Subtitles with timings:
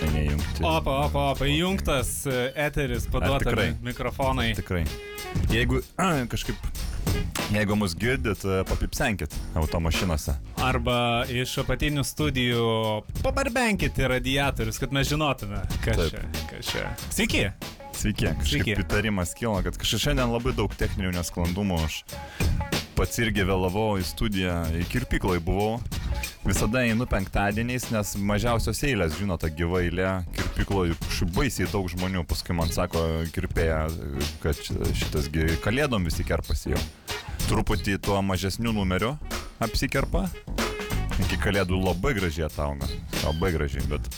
[0.00, 0.62] Tai nejungti.
[0.64, 3.70] Opa, opa, opa, įjungtas e, eteris, paduota tikrai?
[3.72, 4.50] mi- mikrofonai.
[4.58, 4.84] Tikrai.
[5.52, 5.80] Jeigu
[6.32, 6.68] kažkaip,
[7.54, 10.36] jeigu mus girdit, e, papipsenkit automašinose.
[10.66, 12.68] Arba iš apatinių studijų
[13.24, 16.12] pabarbenkite radiatorius, kad mes žinotume, kas Taip.
[16.12, 16.46] čia.
[16.52, 16.86] Kas čia.
[17.10, 17.48] Sveiki.
[17.96, 18.74] Sveiki, Sveiki.
[18.76, 21.78] įtarimas kilo, kad kažkaip šiandien labai daug techninių nesklandumų.
[21.86, 22.02] Aš
[22.96, 25.78] pats irgi vėlavau į studiją, į kirpyklą buvau.
[26.46, 30.94] Visada einu penktadieniais, nes mažiausios eilės, žinote, gyva eilė kirpykloje,
[31.34, 33.02] baisiai daug žmonių, paskui man sako
[33.34, 33.86] kirpėja,
[34.44, 36.84] kad šitas gi kalėdom visi kerpasi jau.
[37.48, 39.16] Truputį tuo mažesniu numeriu
[39.62, 40.26] apsikerpa.
[41.24, 42.88] Iki kalėdų labai gražiai atauga.
[43.24, 44.10] Labai gražiai, bet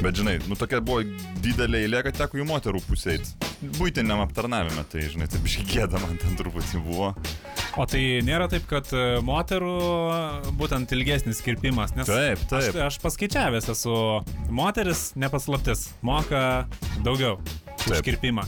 [0.00, 1.02] Bet žinai, nu tokia buvo
[1.44, 3.34] didelė eilė, kad teko į moterų pusę eiti.
[3.76, 7.12] Būtiniam aptarnavime, tai žinai, taip išgėda man ten truputį buvo.
[7.78, 9.76] O tai nėra taip, kad e, moterų
[10.12, 12.72] e, būtent ilgesnis kirpimas, nes Taip, taip.
[12.72, 13.94] Aš, aš paskaičiavęs esu,
[14.52, 16.66] moteris nepaslaptis, moka
[17.06, 17.38] daugiau
[17.86, 18.04] už Taip.
[18.10, 18.44] kirpimą,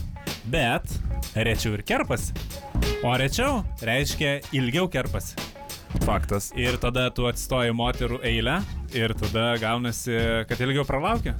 [0.51, 0.89] bet
[1.35, 2.35] rečiau ir kerpasi.
[3.05, 5.37] O rečiau reiškia ilgiau kerpasi.
[6.03, 6.51] Faktas.
[6.59, 8.59] Ir tada tu atsistoji moterų eilę
[8.95, 10.15] ir tada gaunasi,
[10.49, 11.35] kad ilgiau pralaukia.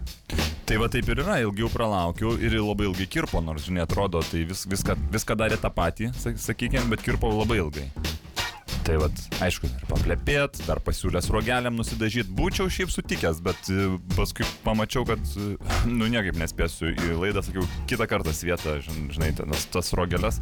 [0.66, 4.42] Tai va taip ir yra, ilgiau pralaukiau ir labai ilgai kirpo, nors, žinai, atrodo, tai
[4.50, 7.86] vis, viską, viską darė tą patį, sakykime, bet kirpo labai ilgai.
[8.86, 14.46] Tai vad, aišku, dar paplepėt, dar pasiūlęs rogeliam nusidažyti, būčiau šiaip sutikęs, bet e, paskui
[14.66, 15.56] pamačiau, kad, e,
[15.90, 20.38] nu, niekaip nespėsiu į laidą, sakiau, kitą kartą svietą, žin- žinai, ten tas, rogelės,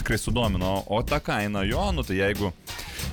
[0.00, 2.54] tikrai sudomino, o ta kaina jo, nu, tai jeigu,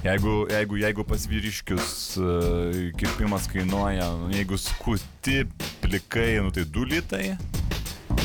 [0.03, 5.43] jeigu, jeigu, jeigu pas vyriškius uh, kirpimas kainuoja, nu, jeigu skuti
[5.83, 7.25] plikai, nu, tai 2 litai,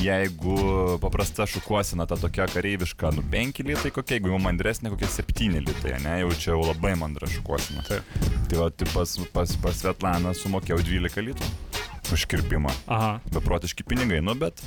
[0.02, 5.62] Jeigu paprasta šukuosina ta tokia kareiviška, nu 5 litai kokia, jeigu jau mandresnė, kokie 7
[5.64, 7.84] litai, ne, jau čia jau labai mandra šukuosina.
[7.86, 8.18] Taip.
[8.50, 11.52] Tai va, tai pas, pas, pas Svetlaną sumokėjau 12 litų
[12.12, 12.74] už kirpimą.
[12.92, 13.16] Aha.
[13.34, 14.60] Beprotiški pinigai, nu bet,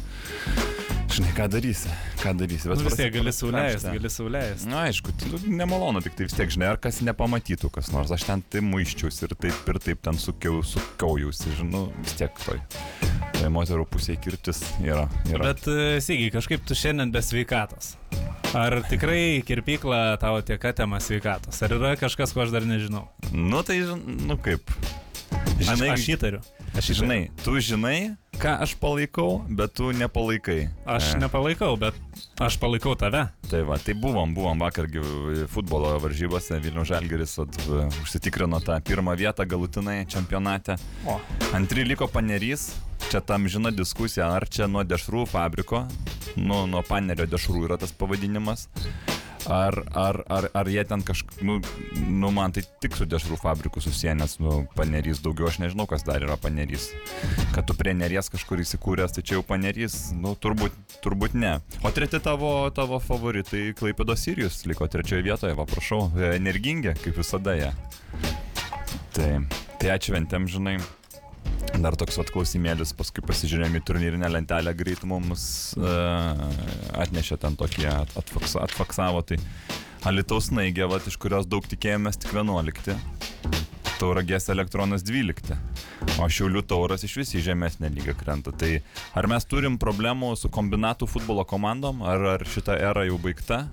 [1.14, 2.70] žinai, ką darysi, ką darysi.
[2.70, 3.94] Nu, vis tiek gali karšta.
[3.96, 4.66] gali sauliais.
[4.70, 8.28] Na, aišku, nu, nemalonu, tik tai vis tiek, žinai, ar kas nepamatytų kas nors, aš
[8.28, 12.62] ten tai muiščiausi ir taip ir taip ten sukiau, sukiaujusi, žinau, vis tiek toj.
[13.40, 15.08] Tai moterų pusėje kirtis yra.
[15.32, 15.52] yra.
[15.52, 17.94] Bet e, Sygiai, kažkaip tu šiandien be sveikatos.
[18.58, 21.62] Ar tikrai kirpykla tavo tiek atema sveikatos?
[21.64, 23.06] Ar yra kažkas, ko aš dar nežinau?
[23.32, 23.80] Nu tai,
[24.26, 24.74] nu kaip.
[25.60, 26.42] Žinai, aš, aš įtariu.
[26.74, 26.98] Aš įtariu.
[27.00, 28.00] žinai, tu žinai,
[28.40, 30.70] ką aš palaikau, bet tu nepalaikai.
[30.88, 31.96] Aš E, nepalaikau, bet
[32.40, 33.26] aš palaikau tave.
[33.50, 35.02] Tai va, tai buvom, buvom vakargi
[35.52, 40.78] futbolo varžybose, Vilnių Žalgeris at, v- užsitikrino tą pirmą vietą galutinai čempionate.
[41.06, 41.20] O.
[41.54, 42.70] Antri liko panerys,
[43.12, 45.84] čia tam žina diskusija, ar čia nuo dešrų fabriko,
[46.38, 48.70] nu, nuo panerio dešrų yra tas pavadinimas.
[49.48, 51.60] Ar, ar, ar, ar jie ten kažkaip, nu,
[52.08, 56.04] nu, man tai tik su dešrų fabriku susiję, nes, nu, panerys daugiau, aš nežinau, kas
[56.08, 56.90] dar yra panerys.
[57.56, 61.56] Kad tu prie neries kažkur įsikūręs, tai čia jau panerys, nu, turbūt, turbūt ne.
[61.88, 67.24] O treti tavo, tavo favoritai, Klaipėdos Sirijus, liko trečioje vietoje, va, prašau, e, energingi, kaip
[67.24, 67.74] visada jie.
[69.16, 69.34] Tai,
[69.80, 70.80] tai atšventėm, žinai.
[71.80, 75.44] Dar toks vat klausimėlis, paskui pasižiūrėjom į turnyrinę lentelę, greit mums
[75.80, 76.42] uh,
[77.00, 79.38] atnešė ten tokį, at- atfaksa, atfaksavo, tai
[80.10, 82.98] Alitaus naigė, vat, iš kurios daug tikėjomės tik 11,
[84.00, 85.58] Tauragės elektronas 12,
[86.24, 88.54] o Šiaulių tauras iš vis į žemesnę lygą krenta.
[88.56, 88.78] Tai
[89.20, 93.66] ar mes turim problemų su kombinatų futbolo komandom, ar, ar šita era jau baigta?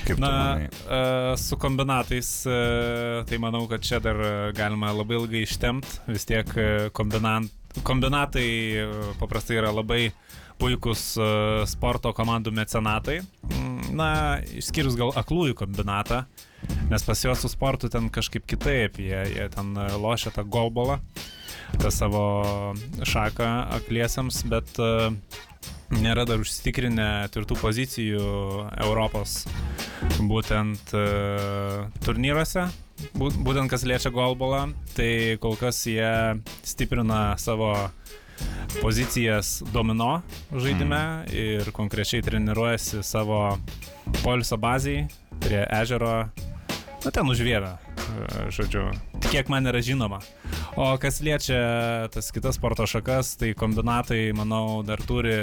[0.00, 4.18] Kaip Na, e, su kombinatais, e, tai manau, kad čia dar
[4.56, 6.00] galima labai ilgai ištemti.
[6.10, 7.52] Vis tiek e, kombinant,
[7.86, 8.48] kombinatai
[9.20, 10.08] paprastai yra labai
[10.60, 11.04] puikūs
[11.70, 13.20] sporto komandų mecenatai.
[13.90, 16.24] Na, išskyrus gal aklųjų kombinatą,
[16.90, 19.00] nes pas juos su sportu ten kažkaip kitaip.
[19.02, 21.00] Jie, jie ten lošia tą golbolą,
[21.80, 22.22] tą savo
[23.02, 23.48] šaką
[23.80, 25.10] akliesiams, bet e,
[25.98, 28.28] nėra dar užsitikrinę tvirtų pozicijų
[28.84, 29.40] Europos
[30.30, 31.04] būtent e,
[32.04, 32.68] turnyruose,
[33.16, 36.12] bū- būtent kas liečia golbolą, tai kol kas jie
[36.62, 37.72] stiprina savo
[38.80, 40.20] pozicijas domino
[40.52, 41.02] žaidime
[41.34, 43.58] ir konkrečiai treniruojasi savo
[44.22, 45.08] poliso bazai
[45.40, 46.28] prie ežero,
[47.04, 47.72] na ten užvėvę,
[48.52, 48.90] žodžiu,
[49.20, 50.20] tik kiek man yra žinoma.
[50.78, 55.34] O kas liečia tas kitas sporto šakas, tai kombinatai, manau, dar turi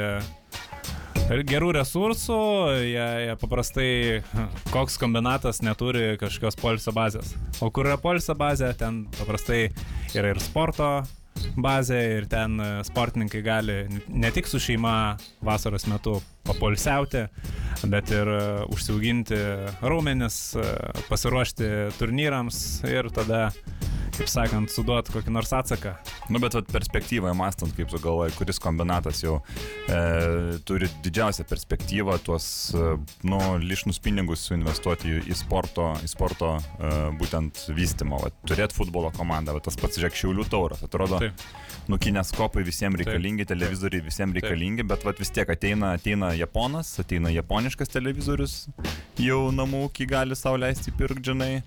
[1.28, 2.40] gerų resursų,
[2.88, 3.90] jie, jie paprastai,
[4.72, 7.34] koks kombinatas neturi kažkokios poliso bazės.
[7.60, 9.68] O kur yra poliso bazė, ten paprastai
[10.16, 11.02] yra ir sporto
[11.58, 16.18] bazė ir ten e, sportininkai gali ne tik su šeima vasaros metu
[16.48, 17.26] papolsiauti,
[17.92, 18.42] bet ir e,
[18.74, 19.40] užsiauginti
[19.82, 20.68] raumenis, e,
[21.10, 23.48] pasiruošti turnyrams ir tada,
[24.18, 25.94] kaip sakant, suduoti kokį nors atsaką.
[26.34, 29.38] Nu, bet vat, perspektyvoje mąstant, kaip tu galvoji, kuris kombinatas jau
[29.88, 32.96] e, turi didžiausią perspektyvą tuos, e,
[33.30, 38.20] nu, lišnus pinigus suinvestuoti į, į sporto, į sporto e, būtent vystimo.
[38.24, 41.22] Vat, turėti futbolo komandą, vat, tas pats žiūrėk šiaulių tauras, atrodo.
[41.22, 41.46] Taip.
[41.88, 46.96] Nu, kineskopai visiems reikalingi, Taip, televizoriai visiems reikalingi, bet vat, vis tiek ateina, ateina japonas,
[47.04, 48.58] ateina japoniškas televizorius,
[49.22, 51.62] jau namų ūkį gali sauliaisti pirkdžinai,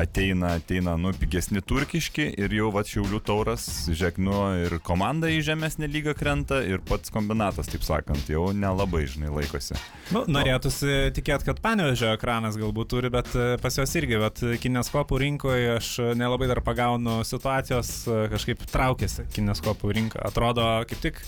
[0.00, 4.34] ateina, ateina, nu, pigesni turkiški ir jau va šiaulių tauras, žiūrėk, nu,
[4.66, 9.78] ir komanda į žemesnį lygą krenta ir pats kombinatas, taip sakant, jau nelabai, žinai, laikosi.
[10.14, 15.22] Nu, norėtųsi tikėti, kad panevežio ekranas galbūt turi, bet e, pas juos irgi, bet kineskopų
[15.24, 20.22] rinkoje aš nelabai dar pagaunu situacijos, e, kažkaip traukiasi kineskopų rinka.
[20.28, 21.24] Atrodo, kaip tik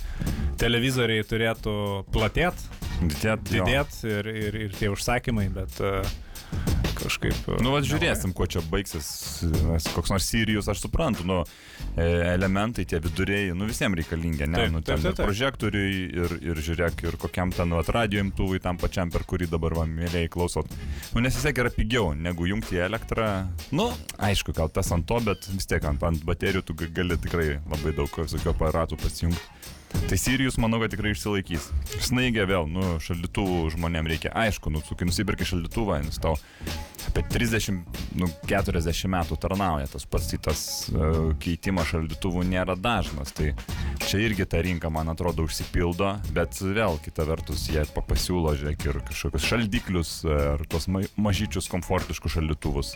[0.60, 1.74] televizoriai turėtų
[2.12, 6.02] platėti, Didėt, didėti ir, ir, ir tie užsakymai, bet e,
[7.00, 7.36] kažkaip...
[7.48, 9.06] e, Nu, va, žiūrėsim, kuo čia baigsis.
[9.70, 11.38] Nes Koks nors Sirijus, aš suprantu, nu,
[11.96, 12.04] e,
[12.34, 14.58] elementai, tie viduriai, nu, visiems reikalingi, ne?
[14.60, 15.24] Taip, nu, taip, ten taip, ir taip.
[15.30, 15.94] prožektoriui
[16.24, 19.86] ir, ir žiūrėk, ir kokiam ten, nu, radio imtuvui, tam pačiam, per kurį dabar, va,
[19.88, 20.68] mėlyjei klausot.
[21.14, 23.30] Nu, nes vis tiek yra pigiau negu jungti elektrą.
[23.72, 27.16] Nu, aišku, gal tas ant to, bet vis tiek ant, ant baterijų tu ga- gali
[27.20, 29.76] tikrai labai daug visokių aparatų pasijungti.
[29.90, 31.68] Tai Sirijus, manau, kad tikrai išsilaikys.
[32.02, 34.32] Snaigė vėl, nu, šaldytuvų žmonėm reikia.
[34.38, 36.36] Aišku, nu, kai nusipirkai šaldytuvą, jis tau
[37.10, 37.78] apie 30,
[38.18, 39.88] nu, 40 metų tarnauja.
[39.90, 43.34] Tas pats tas uh, keitimas šaldytuvų nėra dažnas.
[43.34, 43.52] Tai
[44.02, 48.86] čia irgi ta rinka, man atrodo, užsipildo, bet vėl kita vertus jie pa- pasiūlo, žiūrėk,
[48.90, 52.94] ir kažkokius šaldiklius e, ar tos ma mažyčius komfortiškus šaldytuvus.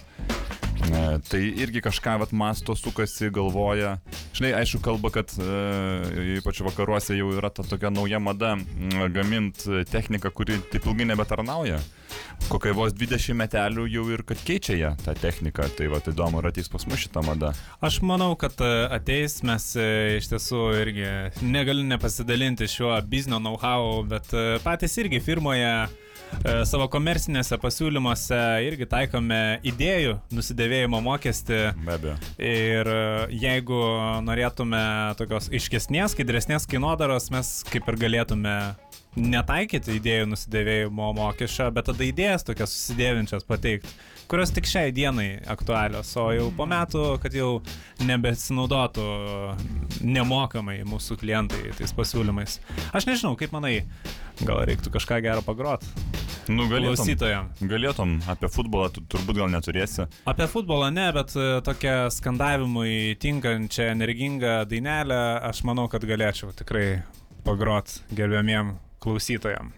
[0.85, 3.97] E, tai irgi kažką vat masto sukasi, galvoja.
[4.37, 8.55] Žinai, aišku, kalba, kad e, ypač vakaruose jau yra ta tokia nauja mada
[9.15, 11.81] gaminti techniką, kuri taip ilgai nebetarnauja.
[12.51, 15.67] Kokia vos 20 metelių jau ir kad keičia ją, tą techniką.
[15.79, 17.55] Tai va, įdomu, ar ateis pas mus šitą madą.
[17.85, 19.89] Aš manau, kad e, ateis, mes e,
[20.19, 21.09] iš tiesų irgi
[21.47, 25.73] negaliu nepasidalinti šiuo biznio know-how, bet e, patys irgi firmoje
[26.69, 31.61] savo komercinėse pasiūlymuose irgi taikome idėjų nusidėvėjimo mokestį.
[31.85, 32.17] Be abejo.
[32.39, 33.05] Ir e,
[33.45, 33.81] jeigu
[34.27, 34.83] norėtume
[35.21, 38.57] tokios aiškesnės, skaidresnės kainodaros, mes kaip ir galėtume
[39.15, 43.93] netaikyti idėjų nusidėvėjimo mokesčio, bet tada idėjas tokias susidėvinčias pateikti,
[44.31, 47.61] kurios tik šiai dienai aktualios, o jau po metų, kad jau
[48.05, 49.07] nebesinaudotų
[50.05, 52.59] nemokamai mūsų klientai tais pasiūlymais.
[52.97, 53.83] Aš nežinau, kaip manai,
[54.43, 55.85] gal reiktų kažką gero pagrot
[56.53, 57.61] Nu, galėtum, klausytojams.
[57.71, 60.05] galėtum apie futbolą, tu turbūt gal neturėsi.
[60.29, 67.01] Apie futbolą ne, bet e, tokią skandavimui tinkančią energingą dainelę aš manau, kad galėčiau tikrai
[67.47, 69.73] pagrot gerbiamiem klausytojam.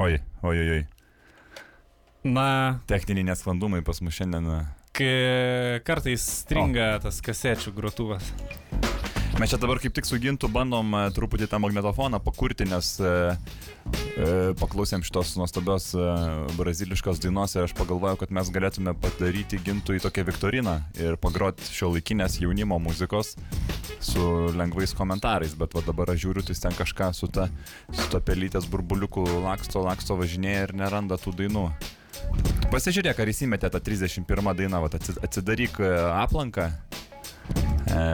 [0.00, 0.82] Oi, oi, oi, oi.
[2.24, 4.66] Na, Techniniai nesklandumai pas mus šiandien.
[4.92, 8.26] kai kartais stringa tas kasečių grotuvas.
[9.40, 13.12] Mes čia dabar kaip tik su gintu bandom e, truputį tą magnetofoną pakurti, nes e,
[14.20, 14.26] e,
[14.60, 16.08] paklausėm šitos nuostabios e,
[16.58, 21.64] braziliškos dainos ir aš pagalvojau, kad mes galėtume padaryti gintų į tokią viktoriną ir pagroti
[21.72, 23.32] šio laikinės jaunimo muzikos
[24.04, 24.26] su
[24.58, 27.48] lengvais komentarais, bet va dabar aš žiūriu, tai ten kažką su ta,
[27.88, 31.70] su ta pelytės burbuliuku laksto, laksto važinėja ir neranda tų dainų.
[32.70, 35.88] Pasižiūrėk, ar įsimetė tą 31 dainą, va, atsi- atsidaryk e,
[36.22, 38.04] aplanką e,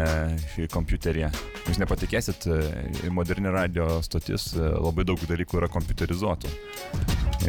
[0.55, 1.27] šį kompiuterį.
[1.67, 6.53] Jūs nepatikėsit, e, moderni radio stotis e, labai daug dalykų yra kompiuterizuotų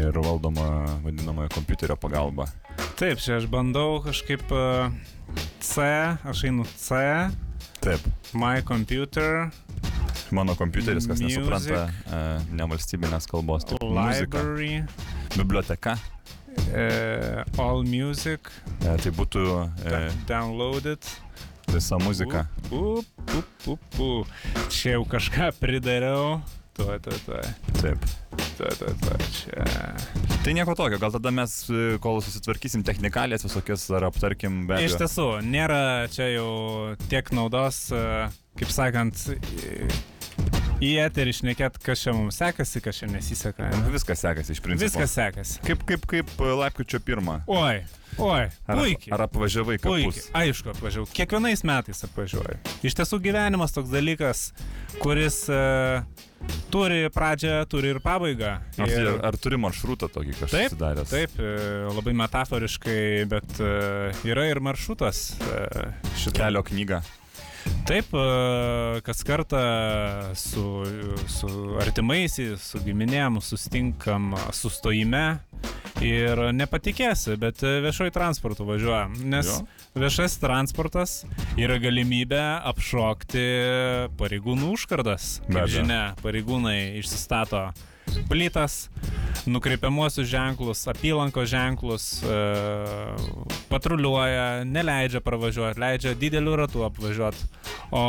[0.02, 0.68] ir valdoma
[1.06, 2.50] vadinamojo kompiuterio pagalba.
[3.00, 4.44] Taip, čia aš bandau kažkaip
[5.64, 5.86] C,
[6.28, 7.00] aš einu C,
[7.80, 8.04] Taip,
[8.36, 9.48] my computer,
[10.34, 11.40] mano kompiuteris, kas Music.
[11.40, 14.82] nesupranta nevalstybinės kalbos, tai muzika, library,
[15.38, 15.94] biblioteka,
[16.72, 19.46] e, all music, e, tai būtų
[19.86, 21.08] e, downloaded.
[21.74, 22.48] visa muzika.
[22.72, 24.28] Up, up, up, up.
[24.72, 26.40] Čia jau kažką pridariau.
[26.78, 27.42] Tuo, tuo, tuo.
[27.82, 28.04] Taip.
[28.58, 29.18] Tuo, tuo, tuo.
[29.34, 29.66] Čia.
[30.46, 34.96] Tai nieko tokio, gal tada mes, e, kol susitvarkysim technikalės visokias, ar aptarkim be Iš
[35.02, 35.80] tiesų, nėra
[36.14, 36.52] čia jau
[37.10, 38.04] tiek naudos, e,
[38.62, 39.26] kaip sakant,
[40.82, 43.70] į- eterį išnekėt, kas čia mums sekasi, kas čia nesiseka.
[43.94, 44.86] Viskas sekasi iš principo.
[44.88, 45.60] Viskas sekasi.
[45.66, 47.40] Kaip, kaip, kaip e, lapkričio pirmą.
[47.48, 47.82] Oi,
[48.18, 49.14] oi, Ar, puikiai.
[49.18, 50.30] ar apvažiavai Puikiai, kapus?
[50.38, 51.10] aišku, apvažiavau.
[51.18, 52.60] Kiekvienais metais apvažiuoju.
[52.86, 54.46] Iš tiesų gyvenimas toks dalykas,
[55.02, 56.02] kuris uh,
[56.74, 58.56] turi pradžią, turi ir pabaigą.
[58.78, 61.10] Ar, Ir, ar, ar turi maršrutą tokį kažkas taip, susidaręs?
[61.14, 61.54] taip, e,
[61.98, 63.00] labai metaforiškai,
[63.34, 65.90] bet uh, yra ir maršrutas uh,
[66.22, 66.38] šitą.
[66.46, 67.02] Kelio knyga.
[67.88, 69.60] Taip, e, kas kartą
[70.36, 70.64] su,
[71.32, 71.50] su
[71.82, 75.40] artimaisiais, su giminėm sustinkam sustojime
[76.04, 79.08] ir nepatikėsi, bet viešoji transportu važiuoja.
[79.24, 79.62] Nes Jo.
[80.04, 81.22] viešas transportas
[81.58, 83.46] yra galimybė apšokti
[84.20, 85.38] pareigūnų užkardas.
[85.48, 87.70] Kaip žinia, pareigūnai išsistato
[88.30, 88.88] plytas,
[89.48, 92.42] nukreipiamuosius ženklus, apylankos ženklus, e,
[93.72, 97.50] patruliuoja, neleidžia pravažiuoti, leidžia didelių ratų apvažiuoti.
[97.96, 98.04] O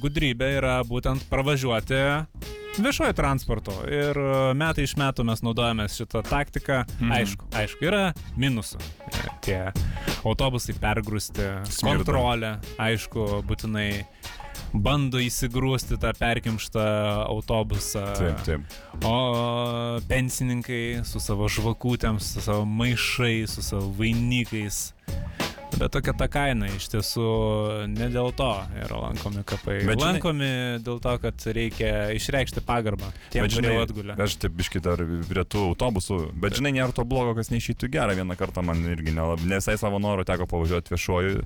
[0.00, 2.02] gudrybė yra būtent pravažiuoti
[2.78, 3.74] viešojo transporto.
[3.88, 6.82] Ir e, metai iš metų mes naudojame šitą taktiką.
[7.00, 7.12] Mhm.
[7.18, 8.04] Aišku, aišku, yra
[8.40, 8.80] minusų.
[8.80, 9.60] E, Tie
[10.22, 11.48] autobusai pergrūsti,
[11.82, 14.04] kontrolė, aišku, būtinai
[14.72, 16.84] bando įsigrūsti tą perkimštą
[17.26, 18.06] autobusą.
[18.18, 18.78] Taip, taip.
[19.04, 24.90] O pensininkai su savo žvakutėm, su savo maišais, su savo vainikais.
[25.82, 27.22] Bet tokia ta kaina iš tiesų
[27.90, 28.46] ne dėl to
[28.84, 29.80] yra lankomi kapai.
[29.82, 30.50] Bet Bet žinai- lankomi
[30.86, 34.14] dėl to, kad reikia išreikšti pagarbą tiem, Bet žinai, atgulė.
[34.22, 37.92] aš taip biškai dar prie tų autobusų, bet žinai, nėra to blogo, kas neišeitų į
[37.96, 38.14] gerą.
[38.20, 41.42] Vieną kartą man irgi nelab, ne visai savo noro teko pavažiuoti viešuoju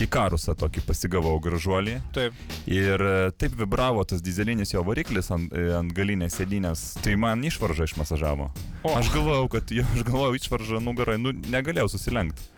[0.00, 1.98] į karusą tokį pasigavau gražuolį.
[2.16, 2.32] Taip.
[2.70, 7.44] Ir e, taip vibravo tas dizelinis jo variklis ant, e, ant galinės sėdynės, tai man
[7.44, 8.48] išvaržą išmasažavo.
[8.84, 8.96] O.
[8.96, 12.48] Aš galvojau, kad jo, aš galvojau, išvaržą nugarai, nu negalėjau susilenkti.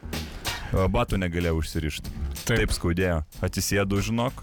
[0.72, 2.12] Batų negalėjau užsirišti.
[2.44, 2.60] Taip.
[2.62, 3.20] Taip skaudėjo.
[3.44, 4.42] Atsisėdu, žinok.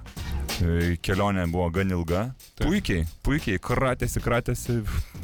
[0.61, 2.23] E, Kelionė buvo gan ilga.
[2.57, 2.67] Taip.
[2.67, 4.79] Puikiai, puikiai, kratėsi, kratėsi,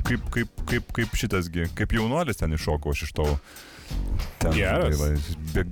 [0.08, 3.28] kaip, kaip, kaip, kaip šitasgi, kaip jaunuolis ten iššokau aš iš to.
[4.42, 4.94] Ten, Geras.
[4.94, 5.72] tai va, bėg,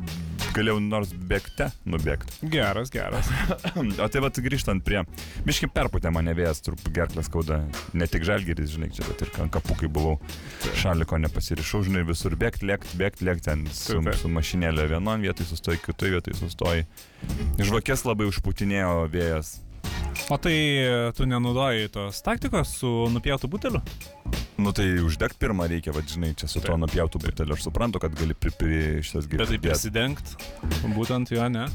[0.56, 2.50] galėjau nors bėgte nubėgti.
[2.54, 3.30] Geras, geras.
[4.04, 5.04] O tai va, grįžtant prie,
[5.48, 7.60] biškai perputė mane vėjas, turbūt gerklės skauda,
[7.98, 10.18] ne tik žalgeris, žinai, čia, bet ir ant kapų, kai buvau,
[10.80, 14.20] šaliko nepasirišau, žinai, visur bėgti, lėkti, bėgti, lėkti ten su, Taip, taip.
[14.22, 16.88] su mašinėlė vienon vietoj sustoji, kitoj vietoj sustoji.
[17.62, 19.58] Žvakės labai užputinėjo vėjas.
[20.34, 20.58] O tai
[21.16, 23.84] tu nenaudoji tos taktikos su nupjautu buteliu?
[24.58, 26.80] Nu tai uždegt pirmą reikia, va, žinai, čia su to Taip.
[26.82, 27.54] nupjautų buteliu.
[27.54, 29.70] Aš suprantu, kad gali pri, pri šitas Bet tai girdėti.
[29.70, 30.34] prisidengt.
[30.98, 31.68] Būtent jo, ne?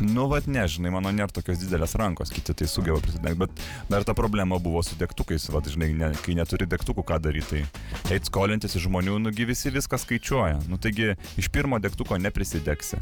[0.00, 4.06] Nu, vad ne, žinai, mano nėra tokios didelės rankos, kiti tai sugeba prisidengti, bet dar
[4.06, 7.62] ta problema buvo su degtukais, vad, žinai, ne, kai neturi degtukų, ką daryti,
[8.02, 10.64] tai eit skolintis iš žmonių, nugi visi viską skaičiuoja.
[10.70, 12.98] Nu, taigi, iš pirmo degtuko neprisidegsi.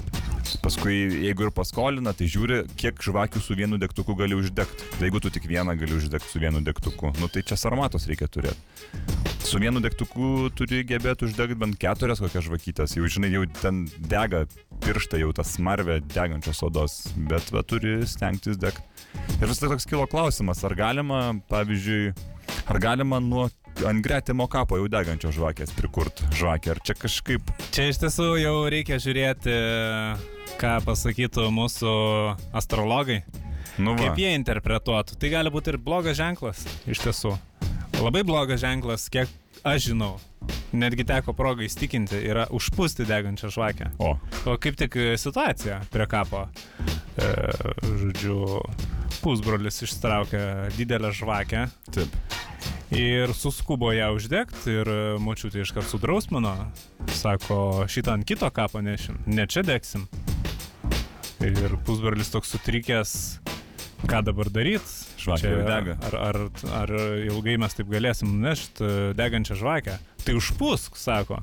[0.63, 4.93] Paskui, jeigu ir paskolina, tai žiūri, kiek žvakių su vienu degtuku gali uždegti.
[4.99, 8.29] Tai jeigu tu tik vieną gali uždegti su vienu degtuku, nu tai čia sarmatos reikia
[8.29, 9.32] turėti.
[9.43, 14.45] Su vienu degtuku turi gebėti uždegti bent keturias kokias žvakytės, jau žinai, jau ten dega
[14.85, 16.95] pirštai, jau tas smarvė degančios odos,
[17.29, 18.85] bet va, turi stengtis degti.
[19.41, 22.15] Ir vis toks kilo klausimas, ar galima, pavyzdžiui,
[22.71, 23.49] ar galima nuo
[23.89, 27.53] ant gretimo kapo jau degančios žvakės prikurt žvakę, ar čia kažkaip...
[27.75, 29.55] Čia iš tiesų jau reikia žiūrėti,
[30.61, 31.95] ką pasakytų mūsų
[32.57, 33.23] astrologai.
[33.81, 34.11] Nu, va.
[34.13, 35.17] Kaip jie interpretuotų.
[35.17, 37.33] Tai gali būti ir blogas ženklas, iš tiesų.
[38.03, 39.31] Labai blogas ženklas, kiek
[39.63, 40.17] aš žinau.
[40.75, 43.93] Netgi teko progą įstikinti, yra užpūsti degančią žvakę.
[44.03, 44.17] O,
[44.51, 46.49] O kaip tik situacija prie kapo.
[47.15, 47.29] E,
[48.01, 48.59] žodžiu,
[49.23, 50.43] pusbrolis ištraukė
[50.75, 52.17] didelę žvakę taip.
[52.91, 54.91] ir suskubo ją uždegti ir
[55.23, 56.57] močiutė iškart sudrausmino.
[57.15, 60.09] Sako, šitą ant kito kapo nešim, ne čia degsim.
[61.43, 63.15] Ir pusbrolis toks sutrikęs,
[64.11, 64.85] ką dabar daryt.
[65.23, 65.97] Žvakė jau dega.
[66.09, 66.39] Ar, ar,
[66.83, 66.93] ar
[67.29, 69.99] ilgai mes taip galėsim nešti degančią žvakę?
[70.23, 71.41] Tai užpūsk, sako.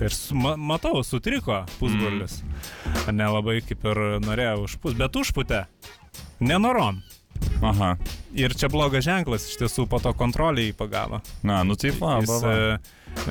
[0.00, 2.40] Ir ma, matau, sutriko pusbrolis.
[2.40, 3.16] Mm.
[3.20, 5.64] Nelabai kaip ir norėjo užpūst, bet užpūtė.
[6.40, 7.02] Nenorom.
[7.64, 7.94] Aha.
[8.36, 11.20] Ir čia blogas ženklas, iš tiesų po to kontrolė jį pagavo.
[11.44, 12.78] Na, nu taip, va, Jis va, va.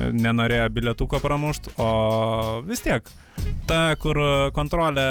[0.04, 1.90] e, nenorėjo bilietuko pramušti, o
[2.66, 3.06] vis tiek
[3.70, 4.18] ta, kur
[4.54, 5.06] kontrolė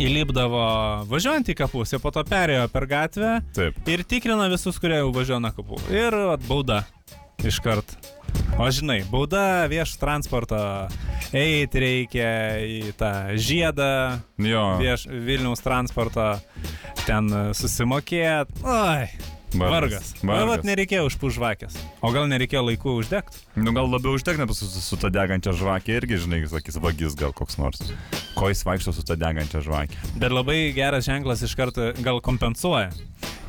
[0.00, 0.62] įlipdavo
[1.10, 3.80] važiuojant į kapus, jie po to perėjo per gatvę Taip.
[3.90, 5.80] ir tikrina visus, kurie jau važiuoja nuo kapų.
[5.94, 6.82] Ir vat, bauda
[7.46, 7.96] iškart.
[8.60, 10.58] O žinai, bauda vieš transporto,
[11.34, 14.64] eiti reikia į tą žiedą, Jo.
[14.82, 16.26] vieš Vilniaus transporto,
[17.06, 18.52] ten e, susimokėt.
[18.62, 19.08] Oi,
[19.54, 20.12] vargas.
[20.22, 20.22] Vargas.
[20.26, 21.76] Na, vat nereikėjo užpužvakės.
[22.04, 23.42] O gal nereikėjo laiku uždegti?
[23.58, 27.58] Nu gal labiau uždegna su, su, ta degančia žvakė irgi, žinai, sakys vagis gal koks
[27.60, 27.82] nors.
[28.38, 29.98] Ko jis vaikšto su ta degančia žvakė?
[30.20, 32.92] Bet labai geras ženklas iš karto gal kompensuoja.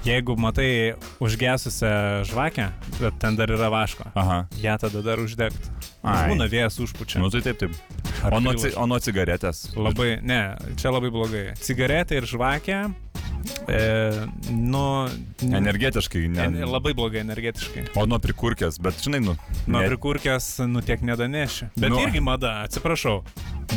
[0.02, 4.40] Jeigu matai užgesusią žvakę, bet ten dar yra vaško, Aha.
[4.58, 5.70] ją tada dar uždegti.
[6.02, 7.22] Būna vėjas užpučia.
[7.22, 7.76] Nu tai taip, taip.
[8.26, 9.68] Ar O nuo, o nuo cigaretės?
[9.78, 11.44] Labai, ne, čia labai blogai.
[11.62, 12.80] Cigaretė ir žvakė,
[13.72, 15.08] e, nu...
[15.42, 16.44] n- Energetiškai, ne.
[16.50, 17.88] en- Labai blogai energetiškai.
[17.98, 19.38] O nuo prikurkės, bet žinai, nu.
[19.68, 21.72] Nuo ne- prikurkės, nu tiek nedaneši.
[21.78, 22.00] Bet Nu.
[22.04, 23.22] irgi mada, atsiprašau.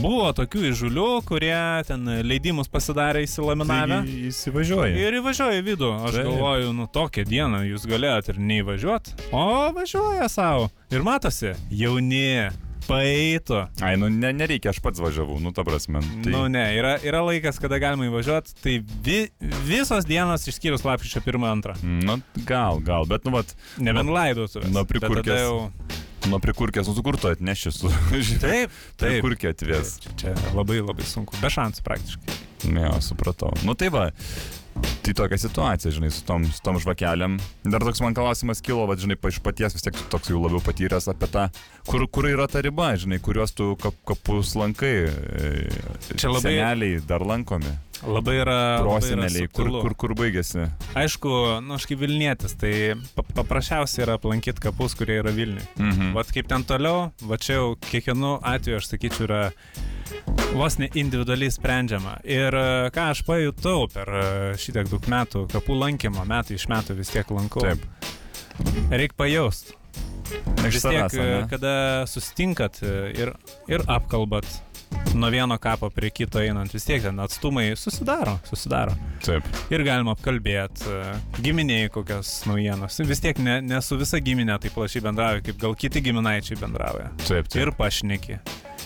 [0.03, 1.55] Buvo tokių įžulių, kurie
[1.87, 4.01] ten leidimus pasidarė įsilaminavę.
[4.03, 4.97] Taigi Įsivažiuoji.
[4.99, 5.91] Ir įvažiuoja į vidų.
[6.09, 6.27] Aš Taip.
[6.27, 9.13] galvoju, nu tokią dieną jūs galėjot ir neįvažiuot.
[9.31, 9.45] O
[9.77, 10.67] važiuoja savo.
[10.91, 12.51] Ir matosi, jauni,
[12.89, 13.65] paeito.
[13.85, 16.03] Ai, nu ne, nereikia, aš pats važiavau, nu ta prasme.
[16.25, 16.33] Tai...
[16.33, 18.57] Nu ne, yra, yra laikas, kada galima įvažiuoti.
[18.63, 18.77] Tai
[19.07, 19.19] vi,
[19.69, 21.77] visos dienos išskyrus lapkričio 1-2.
[21.83, 24.71] Nu, gal, gal, bet, nu, vat, Nebent laidotuvės.
[24.71, 25.45] nuo Bet tada prikurkės.
[25.45, 26.01] Jau...
[26.33, 27.93] nuo prikurkės, nu, kur tu atneši su...
[28.43, 29.21] Taip, taip.
[29.21, 29.97] Prikurkė atves.
[30.05, 31.39] Čia, čia labai labai sunku.
[31.43, 32.43] Be šansų praktiškai.
[32.75, 33.53] Ne, supratau.
[33.67, 34.09] Nu, tai va.
[35.05, 37.37] Tai tokia situacija, žinai, su tom, su tom žvakelėm.
[37.69, 41.07] Dar toks man klausimas kilo, va, žinai, iš paties vis tiek toks jau labiau patyręs
[41.13, 41.45] apie tą,
[41.87, 44.95] kur, kur yra ta riba, žinai, kuriuos tu kap, kapus lankai.
[45.05, 47.71] e, Čia labai- Seneliai dar lankomi.
[48.03, 48.59] Labai yra.
[48.83, 50.67] Proseneliai, kur, kur, kur baigėsi.
[50.99, 51.31] Aišku,
[51.65, 52.73] nu, aš kaip Vilnietis, tai
[53.17, 55.65] pa paprasčiausia yra aplankyti kapus, kurie yra Vilniui.
[55.79, 56.13] Mhm.
[56.17, 59.43] Vat kaip ten toliau, va čia jau kiekvienu atveju, aš sakyčiau, yra
[60.55, 62.19] vos ne individualiai sprendžiama.
[62.27, 64.27] Ir e, ką aš pajutau per e,
[64.61, 67.65] šitiek daug metų kapų lankymo, metai iš metų vis tiek lankau.
[67.65, 67.89] Taip.
[68.93, 69.75] Reikia pajaust.
[70.65, 71.75] Iš Vis tiek, savęs, e, kada
[72.09, 73.35] sustinkat e, ir,
[73.69, 74.47] ir apkalbat
[75.15, 78.95] nuo vieno kapo prie kito einant, vis tiek ten atstumai susidaro, susidaro.
[79.25, 79.47] Taip.
[79.73, 80.99] Ir galima apkalbėti,
[81.45, 83.01] giminiai kokios naujienos.
[83.09, 87.11] Vis tiek ne, ne su visa giminė taip plačiai bendrauja, kaip gal kiti giminaičiai bendrauja.
[87.25, 87.61] Taip, taip.
[87.63, 88.39] Ir pašneki.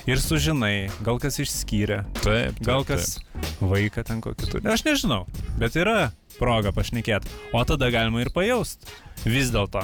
[0.08, 3.18] Ir sužinai, gal kas išskyrė, Taip, taip, gal kas
[3.60, 4.68] vaiką ten kokį turi.
[4.72, 5.26] Aš nežinau,
[5.60, 7.28] bet yra proga pašnekėti.
[7.52, 8.88] O tada galima ir pajaust.
[9.28, 9.82] Vis dėlto,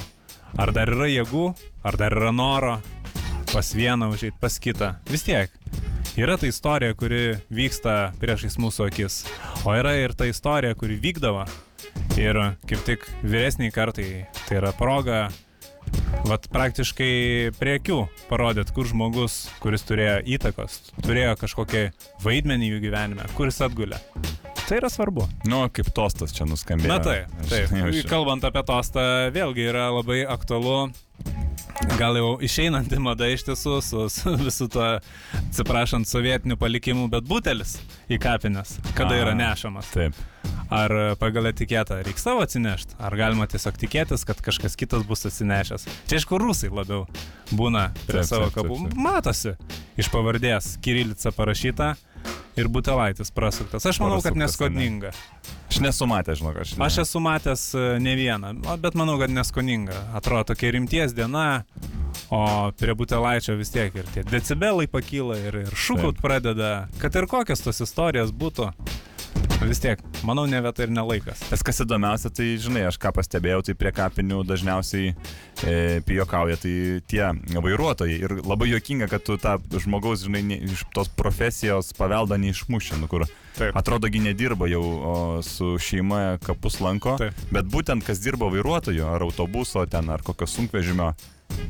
[0.56, 1.48] ar dar yra jėgų,
[1.84, 2.78] ar dar yra noro
[3.54, 4.94] pas vieną užėjti, pas kitą.
[5.10, 5.52] Vis tiek.
[6.14, 9.24] Yra ta istorija, kuri vyksta priešais mūsų akis.
[9.66, 11.42] O yra ir ta istorija, kuri vykdavo.
[12.20, 12.38] Ir
[12.70, 15.26] kaip tik vyresniai kartai tai yra proga
[16.24, 17.98] Vat praktiškai prie akių
[18.30, 21.82] parodėt, kur žmogus, kuris turėjo įtakos, turėjo kažkokį
[22.24, 23.98] vaidmenį jų gyvenime, kuris atgulė.
[24.64, 25.26] Tai yra svarbu.
[25.50, 26.88] Nu, kaip tostas čia nuskambėjo.
[26.88, 27.74] Na taip, Aš taip.
[27.76, 28.06] jaučiu.
[28.08, 29.04] Kalbant apie tostą,
[29.34, 30.86] vėlgi yra labai aktualu.
[31.98, 34.84] Gal jau išeinanti mada iš tiesų su, su visu to,
[35.40, 39.90] atsiprašant, sovietiniu palikimu, bet butelis į kapines, kada yra A, nešamas.
[39.94, 40.18] Taip.
[40.74, 45.86] Ar pagal etiketą reikia savo atsinešti, ar galima tiesiog tikėtis, kad kažkas kitas bus atsinešęs.
[46.08, 47.04] Čia aišku, rusai labiau
[47.52, 48.78] būna prie Taip, savo kapų.
[48.94, 49.56] Matosi
[50.00, 51.94] iš pavardės Kirilica parašyta
[52.56, 53.84] ir butelaitis prasuktas.
[53.86, 55.10] Aš manau, kad Prasuktas, neskoninga.
[55.74, 56.72] Aš nesu matęs, žinok, aš.
[56.78, 59.96] Aš esu matęs e, ne vieną, o, bet manau, kad neskoninga.
[60.14, 61.64] Atrodo tokia rimties diena,
[62.30, 67.26] o prie butelaičio vis tiek ir tie decibelai pakyla ir, ir šūkaut pradeda, kad ir
[67.26, 68.68] kokios tos istorijos būtų.
[69.64, 71.40] Vis tiek, manau, ne vieta ir nelaikas.
[71.48, 76.74] Tas kas įdomiausia, tai žinai, aš ką pastebėjau, tai prie kapinių dažniausiai e, pijokauja tai
[77.08, 77.22] tie
[77.54, 78.18] vairuotojai.
[78.26, 83.08] Ir labai juokinga, kad tu tą žmogaus, žinai, ne, iš tos profesijos paveldą neišmuši, nu
[83.08, 83.24] kur
[83.54, 83.76] Taip.
[83.78, 85.14] atrodo, gi nedirba jau o,
[85.46, 87.16] su šeima kapus lanko.
[87.22, 87.46] Taip.
[87.54, 91.14] Bet būtent kas dirba vairuotoju, ar autobuso ten, ar kokio sunkvežimio,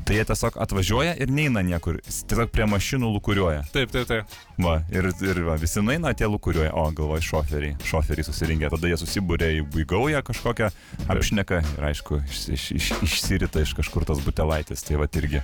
[0.04, 1.98] tai jie tiesiog atvažiuoja ir neina niekur.
[2.04, 3.64] Tiesiog prie mašinų lukuriuoja.
[3.74, 4.36] Taip, taip, taip.
[4.60, 8.98] Va, ir, ir va, visi naina, tie lukuriuoja, o galvoju, šoferiai, šoferiai susirinkę, tada jie
[9.00, 10.70] susibūrė į buigaują kažkokią,
[11.14, 15.42] apšneka ir aišku, iš, iš, iš, išsirita iš kažkur tas butelaitis, tai va irgi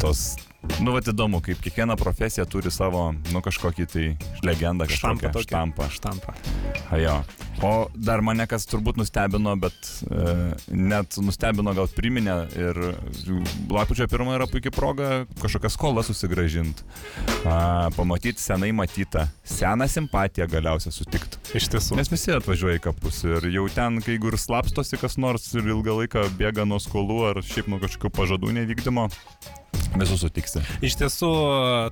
[0.00, 0.32] tos,
[0.80, 4.06] nu va įdomu, kaip kiekviena profesija turi savo, nu kažkokį tai
[4.46, 5.88] legendą, kažkokią štampą.
[5.92, 6.34] Štampą.
[6.90, 7.20] A, jo.
[7.64, 9.76] O dar mane kas turbūt nustebino, bet
[10.08, 10.34] e,
[10.72, 12.78] net nustebino, gal priminė ir
[13.68, 15.10] lapkričio pirmą yra puikia proga
[15.42, 16.86] kažkokią skolą susigražinti,
[17.96, 21.40] pamatyti senai matytą, seną simpatiją galiausiai sutikti.
[21.58, 22.00] Iš tiesų.
[22.00, 26.00] Nes visi atvažiuoja į kapus ir jau ten, kai ir slapstosi kas nors ir ilgą
[26.02, 29.10] laiką bėga nuo skolų ar šiaip nuo kažkokių pažadų nevykdymo,
[29.98, 30.62] visus sutiksi.
[30.84, 31.30] Iš tiesų,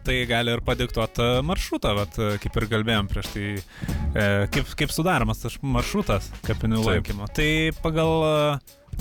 [0.06, 5.42] tai gali ir padiktuoti maršrutą, vat, kaip ir kalbėjom prieš tai, e, kaip, kaip sudaromas
[5.42, 7.30] tas maršrutas kapinių lankymo.
[7.34, 7.48] Tai
[7.82, 8.36] pagal e,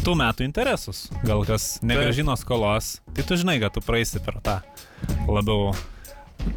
[0.05, 4.59] tų metų interesus, gal kas negražino skolos, tai tu žinai, kad tu praeisi per tą
[5.27, 5.71] labiau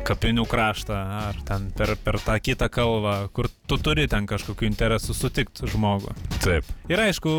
[0.07, 5.17] kapinių kraštą ar ten per, per tą kitą kalvą, kur tu turi ten kažkokių interesų
[5.17, 6.15] sutikti žmogų.
[6.45, 6.69] Taip.
[6.93, 7.33] Ir aišku,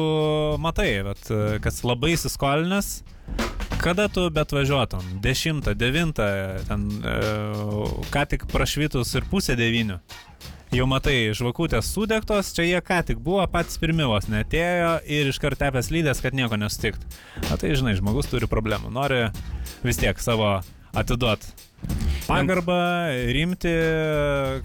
[0.61, 1.31] matai, bet,
[1.63, 2.91] kas labai įsiskolinęs,
[3.81, 6.19] kada tu bet važiuotum, 10, 9,
[6.67, 7.15] ten e,
[8.13, 9.95] ką tik prašvitus ir pusė 9.
[10.71, 15.89] Jau matai, žvakutės sudegtos, čia jie ką tik buvo, patys pirmivos netėjo ir iškart tepęs
[15.91, 17.03] lydės, kad nieko nesutikt.
[17.49, 19.25] Na tai žinai, žmogus turi problemų, nori
[19.83, 20.59] vis tiek savo
[20.95, 21.43] atiduot
[22.27, 22.77] pagarbą,
[23.35, 23.71] rimti,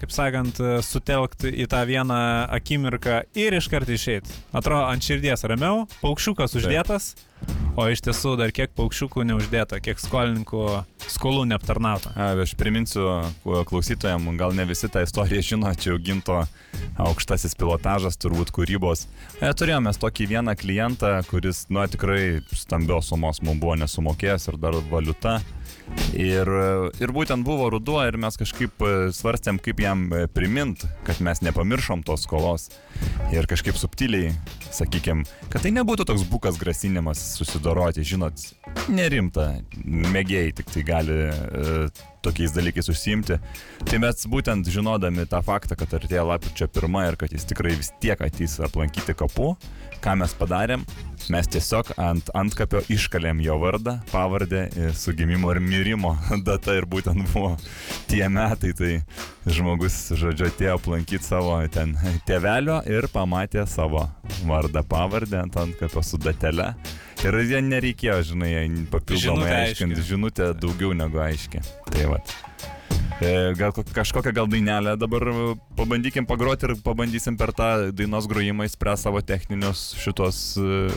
[0.01, 2.19] kaip sakant, sutelkti į tą vieną
[2.57, 4.35] akimirką ir iškart išeiti.
[4.55, 7.15] Atrodo, ant širdies ramiau, paukščiukas uždėtas,
[7.77, 10.63] o iš tiesų dar kiek paukščiukų neuždėta, kiek skolininkų
[11.11, 12.13] skolų neaptarnauta.
[12.15, 13.05] A, aš priminsiu
[13.43, 16.39] klausytojams, gal ne visi tą istoriją žino, čia jau ginto
[17.01, 19.05] aukštasis pilotažas, turbūt kūrybos.
[19.41, 24.79] E, turėjome tokį vieną klientą, kuris, nu, tikrai stambios sumos mums buvo nesumokėjęs ir dar
[24.91, 25.39] valiuta.
[26.17, 26.49] Ir,
[26.99, 31.41] ir būtent buvo ruduo ir mes kažkaip e, svarstėm, kaip jam e, primint, kad mes
[31.45, 32.69] nepamiršom tos skolos.
[33.33, 34.31] Ir kažkaip subtiliai,
[34.73, 38.41] sakykime, kad tai nebūtų toks bukas grasinimas susidoroti, žinot,
[38.89, 39.49] nerimta,
[39.85, 41.89] mėgėjai tik tai gali e,
[42.27, 43.39] tokiais dalykais užsiimti.
[43.87, 47.93] Tai mes būtent žinodami tą faktą, kad artėja lapkričio pirmą ir kad jis tikrai vis
[48.03, 49.53] tiek ateis aplankyti kapų,
[50.03, 50.83] ką mes padarėm,
[51.33, 56.13] mes tiesiog ant antkapio iškalėm jo vardą, pavardę, su gimimo ir mirimo
[56.47, 57.55] data ir būtent buvo
[58.11, 58.93] tie metai, tai
[59.47, 61.95] žmogus, žodžiu, atėjo aplankyti savo ten
[62.27, 64.05] tėvelio ir pamatė savo
[64.45, 66.73] vardą, pavardę ant antkapio su datele.
[67.25, 68.51] Ir jie nereikėjo, žinai,
[68.93, 70.09] papildomai aiškinti, aiški.
[70.11, 71.63] žinutė daugiau negu aiški.
[71.89, 72.19] Tai va.
[73.57, 78.67] Gal ko- kažkokią gal dainelę dabar e, pabandykim pagroti ir pabandysim per tą dainos grojimą
[78.69, 80.93] įspręs savo techninius šitos uh,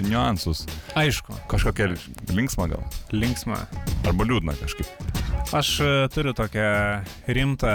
[0.00, 0.62] niuansus.
[0.96, 1.90] Aišku, Kažkokia
[2.32, 2.86] linksma gal.
[3.12, 3.60] linksma.
[4.08, 4.88] Arba liūdna kažkaip.
[5.52, 7.74] Aš e, turiu tokią rimtą,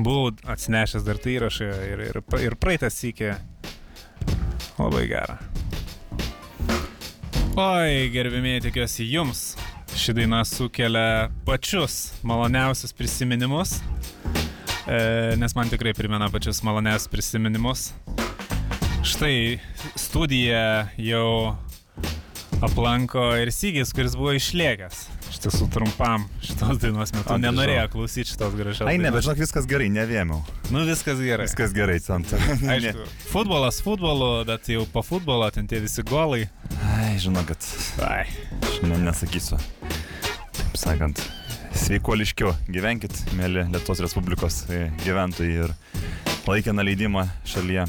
[0.00, 3.34] buvau atsinešęs dar tai įrašą ir, ir, ir praeitas iki
[4.80, 5.36] labai gerą.
[7.52, 9.40] Oi, gerbimieji, tikiuosi jums
[9.92, 13.74] ši daina sukelia pačius maloniausius prisiminimus,
[14.88, 15.00] e,
[15.36, 17.90] nes man tikrai primena pačius maloniausius prisiminimus.
[19.04, 19.58] Štai
[20.00, 21.52] studija jau
[22.64, 25.04] aplanko ir Sygis, kuris buvo išliekęs.
[25.32, 29.26] Iš tiesų trumpam šitos dainos metu A, tai nenorėjo klausyti šitos gražios Ai, ne, bet
[29.26, 30.40] žinok, viskas gerai, nevėmiau.
[30.72, 31.50] Nu viskas gerai.
[31.50, 32.32] Viskas gerai, sant.
[32.76, 36.46] Aišku, futbolas futbolu, bet jau po futbolo ten tie visi golai.
[37.02, 37.58] Ai, žinok, kad
[38.06, 38.26] Ai.
[38.62, 39.56] aš ne, nesakysiu.
[40.54, 41.18] Taip sakant,
[41.74, 45.74] sveikuoliškiau gyvenkit, mėly Lietuvos Respublikos e, gyventojai ir
[46.46, 47.88] laikiną leidimą šalyje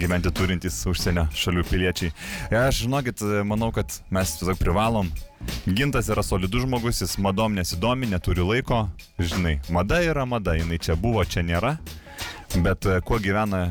[0.00, 2.14] gyventi turintys užsienio šalių piliečiai.
[2.48, 5.10] E, Aš žinokit, manau, kad mes tiesiog privalom.
[5.68, 8.86] Gintas yra solidus žmogus, jis madom nesidomi, neturi laiko.
[9.20, 11.76] Žinai, mada yra mada, jinai čia buvo, čia nėra.
[12.56, 13.66] Bet e, kuo gyvena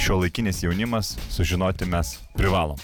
[0.00, 2.78] šio laikinis jaunimas, sužinoti mes privalom.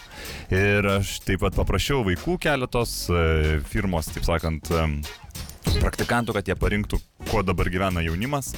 [0.51, 4.99] Ir aš taip pat paprašiau vaikų keletos e, firmos, taip sakant, em,
[5.81, 8.53] praktikantų, kad jie parinktų, kuo dabar gyvena jaunimas,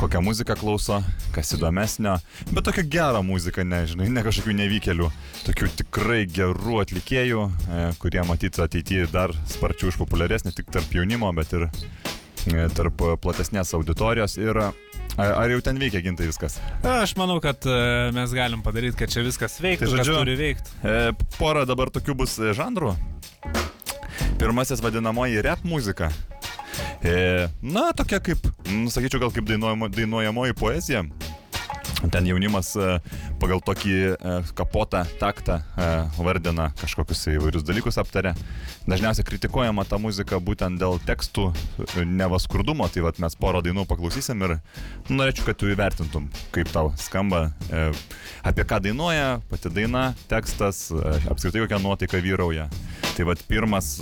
[0.00, 1.00] kokią muziką klauso,
[1.34, 2.16] kas įdomesnio,
[2.50, 5.10] bet tokia gera muzika, nežinai, ne kažkokių nevykėlių,
[5.46, 11.30] tokių tikrai gerų atlikėjų, e, kurie matyti ateityje dar sparčiau išpopuliarės, ne tik tarp jaunimo,
[11.36, 14.38] bet ir e, tarp platesnės auditorijos.
[14.42, 14.66] Ir
[15.16, 16.58] a- ar jau ten veikia gintai viskas?
[16.82, 20.70] Aš manau, kad e, mes galim padaryti, kad čia viskas veiktų, Tai žodžiu- turi veikti.
[20.84, 22.94] E, Porą dabar tokių bus e, žanrų.
[24.38, 26.10] Pirmasis vadinamoji rap muzika.
[27.62, 28.38] Na, tokia kaip,
[28.72, 31.02] nu, sakyčiau, gal kaip dainuojamo, dainuojamoji poezija.
[32.12, 32.98] Ten jaunimas e,
[33.40, 35.88] pagal tokį e, kapotą taktą e,
[36.18, 38.34] vardina kažkokius įvairius dalykus aptarė.
[38.88, 41.48] Dažniausiai kritikuojama ta muzika būtent dėl tekstų
[42.04, 44.58] nevaskurdumo, tai vat mes porą dainų paklausysim ir
[45.08, 47.46] norėčiau, kad tu įvertintum, kaip tau skamba,
[48.44, 50.90] apie ką dainuoja pati daina, tekstas,
[51.32, 52.68] apskritai kokia nuotaika vyrauja.
[53.14, 53.94] Tai vad pirmas,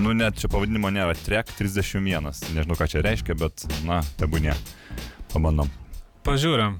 [0.00, 4.56] nu net čia pavadinimo nėra, Trek 31, nežinau ką čia reiškia, bet na, tebūnė.
[5.32, 5.81] Pabandom.
[6.22, 6.76] Pažiūrim,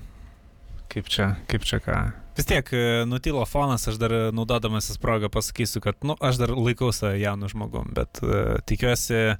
[0.92, 2.00] kaip čia, kaip čia ką.
[2.36, 6.52] Vis tiek e, nutilo fonas, aš dar e, naudodamasis progą pasakysiu, kad, nu, aš dar
[6.56, 9.34] laikau save jaunu žmogum, bet uh, tikiuosi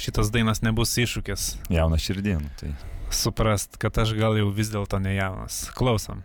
[0.00, 2.44] šitas dainas nebus iššūkis Jaunas širdien.
[2.60, 2.74] Tai.
[3.10, 5.62] suprast, kad aš gal jau vis dėlto ne jaunas.
[5.78, 6.20] Klausom.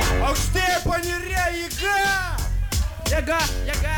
[0.00, 1.96] Aukštėje panirė jėga!
[3.10, 3.96] Jėga, jėga!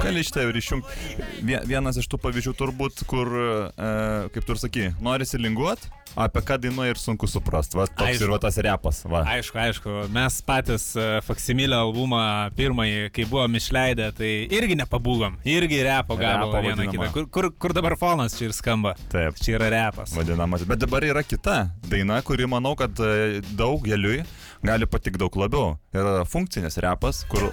[0.00, 1.24] Gali šitą ir išjungti.
[1.46, 3.90] Vie- Vienas iš tų pavyzdžių turbūt, kur, e,
[4.34, 5.82] kaip tu ir sakai, norisi linguot,
[6.18, 7.78] apie ką dainuoja ir sunku suprasti.
[7.78, 8.26] Va, toks Aišku.
[8.26, 9.02] ir va tas repas.
[9.10, 9.22] Va.
[9.36, 12.22] Aišku, aišku, mes patys uh, Faksimilio albumą
[12.58, 17.10] pirmąjį, kai buvom išleidę, tai irgi nepabūgom, irgi repo gabalą vieną kitą.
[17.14, 18.94] Kur, kur, kur dabar fonas čia ir skamba?
[19.12, 19.38] Taip.
[19.40, 20.14] Čia yra repas.
[20.16, 20.66] Vadinamas.
[20.68, 24.24] Bet dabar yra kita daina, kuri manau, kad e, daugeliui
[24.66, 25.76] gali patikti daug labiau.
[25.96, 27.50] Yra funkcinis repas, kur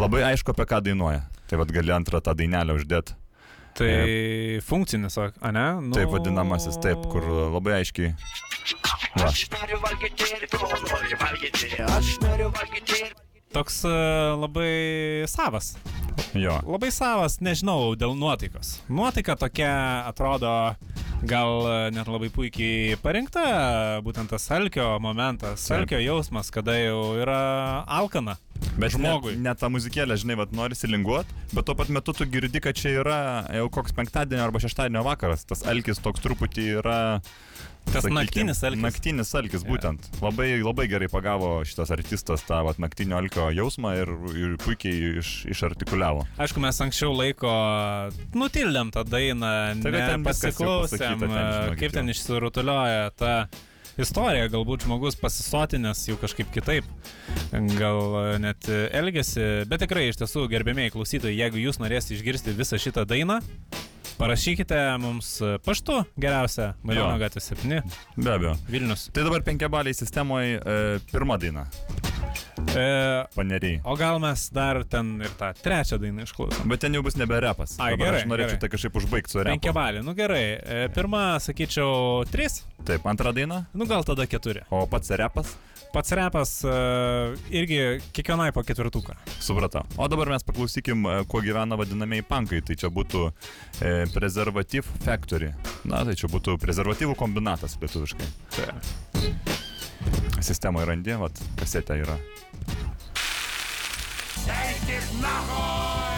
[0.00, 1.24] labai aišku, apie ką dainuoja.
[1.50, 3.16] Tai vad gali antrą tą dainelę uždėti.
[3.78, 5.66] Tai funkcinis, o a ne?
[5.86, 5.94] Nu...
[5.96, 8.12] Taip vadinamasis, taip, kur labai aiškiai.
[9.16, 9.30] Va.
[9.30, 11.74] Aš noriu valgyti ir tu nori valgyti.
[11.86, 13.18] Aš noriu valgyti ir
[13.50, 13.90] Toks e,
[14.38, 15.72] labai savas.
[16.36, 16.58] Jo.
[16.66, 18.78] Labai savas, nežinau, dėl nuotaikos.
[18.92, 19.72] Nuotaika tokia
[20.08, 20.52] atrodo
[21.28, 23.42] gal e, net labai puikiai parinkta
[24.04, 25.82] būtent tas alkio momentas, Taip.
[25.82, 27.40] alkio jausmas, kada jau yra
[27.84, 28.38] alkana.
[28.80, 29.34] Bet žmogui.
[29.36, 32.76] Net, net tą muzikėlę, žinai, vat, norisi linguot, bet tuo pat metu tu girdi, kad
[32.78, 33.20] čia yra
[33.56, 35.46] jau koks penktadienio arba šeštadienio vakaras.
[35.48, 36.98] Tas alkis toks truputį yra...
[37.90, 38.82] Tas naktinis alkis.
[38.84, 40.06] Naktinis alkis, būtent.
[40.22, 45.32] Labai, labai gerai pagavo šitas artistas tą vat, naktinio alkio jausmą ir, ir puikiai iš,
[45.50, 46.26] išartikuliavo.
[46.40, 47.50] Aišku, mes anksčiau laiko
[48.36, 49.50] nutildėm tą dainą,
[49.82, 53.34] kad ten viskas jau pasiklausėm, pasakyta, ten, žinokit, kaip ten išsirutulioja ta
[54.00, 56.86] istorija, galbūt žmogus pasisotinęs jau kažkaip kitaip,
[57.76, 63.04] gal net elgesi, bet tikrai iš tiesų, gerbėmiai klausytojai, jeigu jūs norėsite išgirsti visą šitą
[63.08, 63.40] dainą,
[64.20, 65.30] parašykite mums
[65.64, 67.20] paštu geriausia, Marijono Jo.
[67.24, 67.80] gatvė 7,
[68.20, 68.54] Be abejo.
[68.68, 69.08] Vilnius.
[69.16, 71.64] Tai dabar penkiabaliai sistemoje e, pirma daina.
[72.76, 72.84] E,
[73.34, 73.80] Paneriai.
[73.84, 76.68] o gal mes dar ten ir tą trečią dainą išklausom?
[76.68, 77.78] Bet ten jau bus nebe repas.
[77.80, 78.60] Ai, Dabar gerai, Aš norėčiau gerai.
[78.60, 79.54] tai kažkaip užbaigti su repu.
[79.56, 80.44] Penkia balį, nu gerai.
[80.60, 83.64] E, pirma, sakyčiau, trys, Taip, antra daina.
[83.74, 84.62] nu gal tada keturi.
[84.70, 85.56] O pats repas.
[85.90, 89.16] Pats repas uh, irgi kiekvienai po ketvirtuką.
[89.42, 89.82] Supratau.
[89.98, 92.60] O dabar mes paklausykim, e, kuo gyvena vadinamieji pankai.
[92.66, 95.50] Tai čia būtų e, Preservative Factory.
[95.88, 98.28] Na, tai čia būtų prezervatyvų kombinatas lietuviškai.
[100.40, 102.20] Sistemoje randi, vat, kasetė yra.
[104.46, 106.09] Eikit nahoj!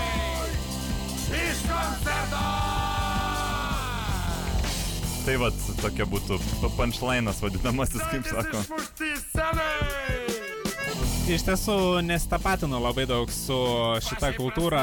[5.23, 6.39] Tai vat, tokia būtų
[6.75, 8.63] punchline'as vadinamasis, kaip sako.
[11.31, 13.55] Iš tiesų nesitapatinu labai daug su
[14.03, 14.83] šita kultūra,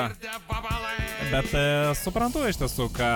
[1.33, 1.63] bet e,
[1.99, 3.11] suprantu iš tiesų, ką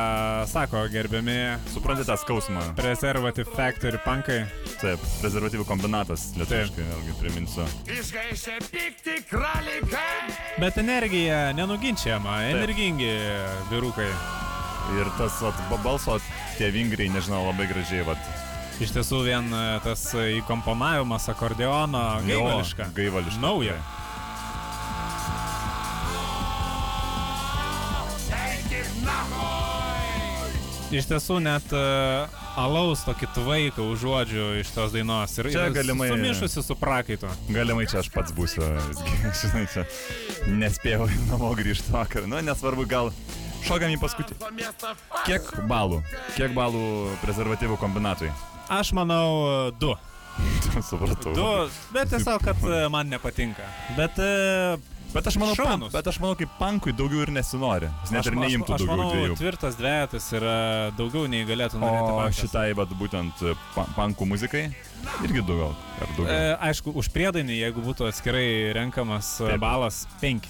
[0.51, 1.37] sako gerbiami
[1.71, 2.65] Suprantate tą skausmą.
[2.75, 4.41] Preservative Factory pankai.
[4.83, 7.67] Taip, prezervatyvų kombinatas, lietuviškai, vėlgi priminsiu.
[7.87, 10.35] Išgaišė pikti kralikai!
[10.59, 13.13] Bet energija nenuginčiama, energingi
[13.71, 14.11] vyrukai.
[14.99, 16.17] Ir tas vat, ba- balso,
[16.57, 18.19] tie vingriai, nežinau, labai gražiai, vat.
[18.83, 22.89] Iš tiesų vien e, tas įkomponavimas akordeono gaivališka.
[22.89, 23.41] Jo, gaivališka.
[23.45, 23.77] Nauja.
[30.93, 32.29] Iš tiesų net uh,
[32.61, 35.31] alaus tokį tvaiką užuodžiu iš tos dainos.
[35.41, 37.31] Ir, Čia galimai- Sumišusi su prakaitu.
[37.49, 38.61] Galimai čia aš pats būsiu,
[39.41, 39.87] žinai, čia
[40.53, 42.27] nespėjau namo grįžti vakar.
[42.29, 43.09] Nu, nesvarbu, gal
[43.67, 44.39] šokam į paskutinį.
[45.27, 46.01] Kiek balų?
[46.37, 46.83] Kiek balų
[47.23, 48.31] prezervatyvų kombinatui?
[48.71, 49.93] Aš manau, du.
[50.89, 51.33] Supratau.
[51.37, 51.45] Du,
[51.93, 53.67] bet tiesiog, kad e, man nepatinka.
[53.99, 54.17] Bet...
[54.19, 54.79] e,
[55.13, 57.85] Bet aš manau, pan, bet aš manau, kaip pankui daugiau ir nesinori.
[58.01, 59.35] Jis net aš- ir neimtų aš, aš daugiau manau, dviejų.
[59.37, 60.53] tvirtas dvejetas yra
[60.97, 63.43] daugiau nei galėtų norėti O šitai, bet būtent
[63.75, 64.63] pa- pankų muzikai,
[65.27, 65.43] irgi.
[65.45, 66.25] Ar daugiau.
[66.25, 69.61] E, aišku, už priedainį, jeigu būtų atskirai renkamas e, Taip.
[69.61, 70.49] balas, penki.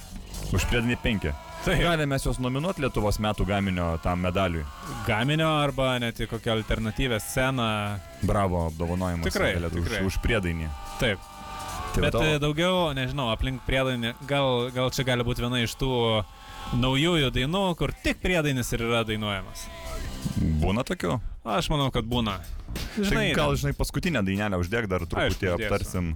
[0.55, 1.35] Už priedinį penki.
[1.63, 1.79] Taip.
[1.79, 4.65] Galime mes juos nominuoti Lietuvos metų gaminio tam medaliui.
[5.07, 7.67] Gaminio arba net į kokią alternatyvę sceną.
[8.27, 9.29] Bravo apdovanojimas.
[9.29, 10.01] Tikrai, už, tikrai.
[10.09, 10.67] už priedainį.
[10.99, 11.23] Taip.
[11.93, 15.61] Tai Bet va e, tavo- daugiau, nežinau, aplink priedainį, gal, gal čia gali būti viena
[15.63, 15.91] iš tų
[16.81, 19.67] naujųjų dainų, kur tik priedainis ir yra dainuojamas.
[20.63, 21.19] Būna tokių?
[21.45, 22.39] Aš manau, kad būna.
[22.97, 25.53] Žinai, Žinai, gal, žinai, paskutinę dainelę uždėk dar truputį uždėsiu.
[25.61, 26.11] aptarsim.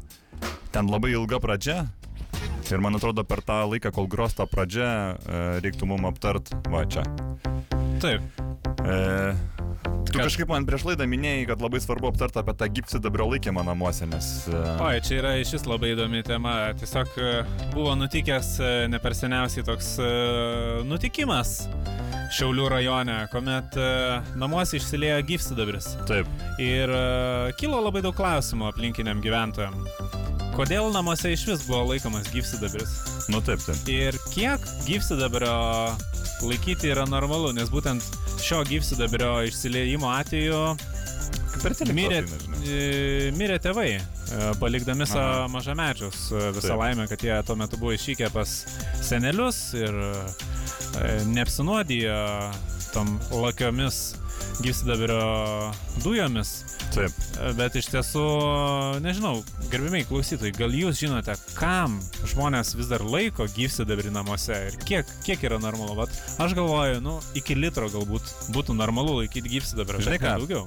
[0.73, 1.85] Ten labai ilga pradžia.
[2.71, 4.87] Ir man atrodo, per tą laiką, kol gros tą pradžią,
[5.27, 7.03] e, reiktų mum aptart, va čia.
[8.01, 8.21] taip.
[8.87, 9.33] E,
[10.07, 13.63] tu Kad- kažkaip man prieš laidą minėjai, kad labai svarbu aptart apie tą gypsidabrio laikymą
[13.65, 14.47] namuose, nes...
[14.51, 16.73] E, Oi, čia yra iš vis labai įdomi tema.
[16.79, 17.31] Tiesiog e,
[17.73, 19.95] buvo nutikęs e, ne per seniausiai toks
[20.87, 21.67] nutikimas
[22.37, 23.77] Šiaulių rajone, kuomet
[24.35, 25.93] namuose išsiliejo gyvsidabris.
[26.09, 26.27] taip,
[26.59, 26.91] Ir
[27.55, 29.77] kilo labai daug klausimų aplinkiniam gyventojam.
[30.57, 32.95] Kodėl namuose iš vis buvo laikomas gyvsidabris?
[33.29, 33.89] nu taip, taip.
[33.91, 35.53] Ir kiek gyvsidabrio
[36.41, 38.05] laikyti yra normalu, nes būtent
[38.41, 40.61] šio gyvsidabrio išsiliejimo atveju
[41.93, 42.21] mirė,
[42.65, 44.01] e, mirė tėvai, e,
[44.61, 46.27] palikdami savo mažamečius.
[46.31, 46.81] E, Visą Taip.
[46.81, 48.57] laimę, kad jie tuo metu buvo išvykę pas
[49.01, 49.93] senelius ir
[51.29, 52.17] neapsinuodijo
[52.93, 54.15] tom lakiomis
[54.63, 55.19] gyvsidabrio
[56.03, 56.51] dujomis.
[56.93, 57.13] Taip.
[57.57, 58.23] Bet iš tiesų,
[59.03, 59.41] nežinau,
[59.71, 61.99] gerbimiai klausytojai, gal jūs žinote, kam
[62.31, 65.97] žmonės vis dar laiko gyvsidabrį namuose ir kiek, kiek yra normalu.
[65.99, 70.05] Vat aš galvoju, nu, iki litro galbūt būtų normalu laikyti gyvsidabrį.
[70.07, 70.33] Žinai ką?
[70.41, 70.65] Daugiau.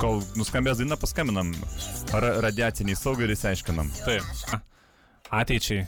[0.00, 1.52] Kol nuskambės daina, paskambinam
[2.14, 3.92] ra radiaciniai saugai ir įsiaiškinam.
[4.06, 4.58] Taip.
[5.30, 5.86] Ateičiai.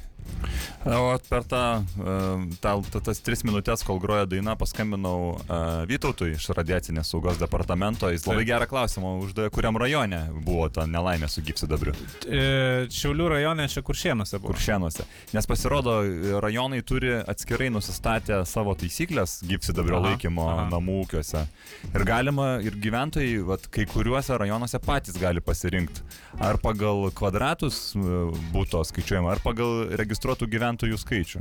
[0.85, 6.33] O per tą, e, tą, tą, tas tris minutės, kol groja daina, paskambinau uh, Vytautui
[6.35, 8.11] iš radiacinės saugos departamento.
[8.11, 11.95] Jis labai gerą klausimą uždavė, kuriam rajone buvo ta nelaimė su gypsidabriu.
[12.27, 14.57] E, Šiaulių rajone čia kuršienuose buvo.
[14.57, 15.07] Kuršienuose.
[15.37, 16.01] Nes pasirodo,
[16.43, 20.67] rajonai turi atskirai nusistatę savo taisyklės gypsidabrio Aha, laikymo aha.
[20.73, 21.45] namų ūkiuose.
[21.93, 26.03] Ir galima, ir gyventojai, vat, kai kuriuose rajonuose patys gali pasirinkti.
[26.43, 31.41] Ar pagal kvadratus e, būto skaičiuojama, ar pagal registruotų gyventojų skaičių.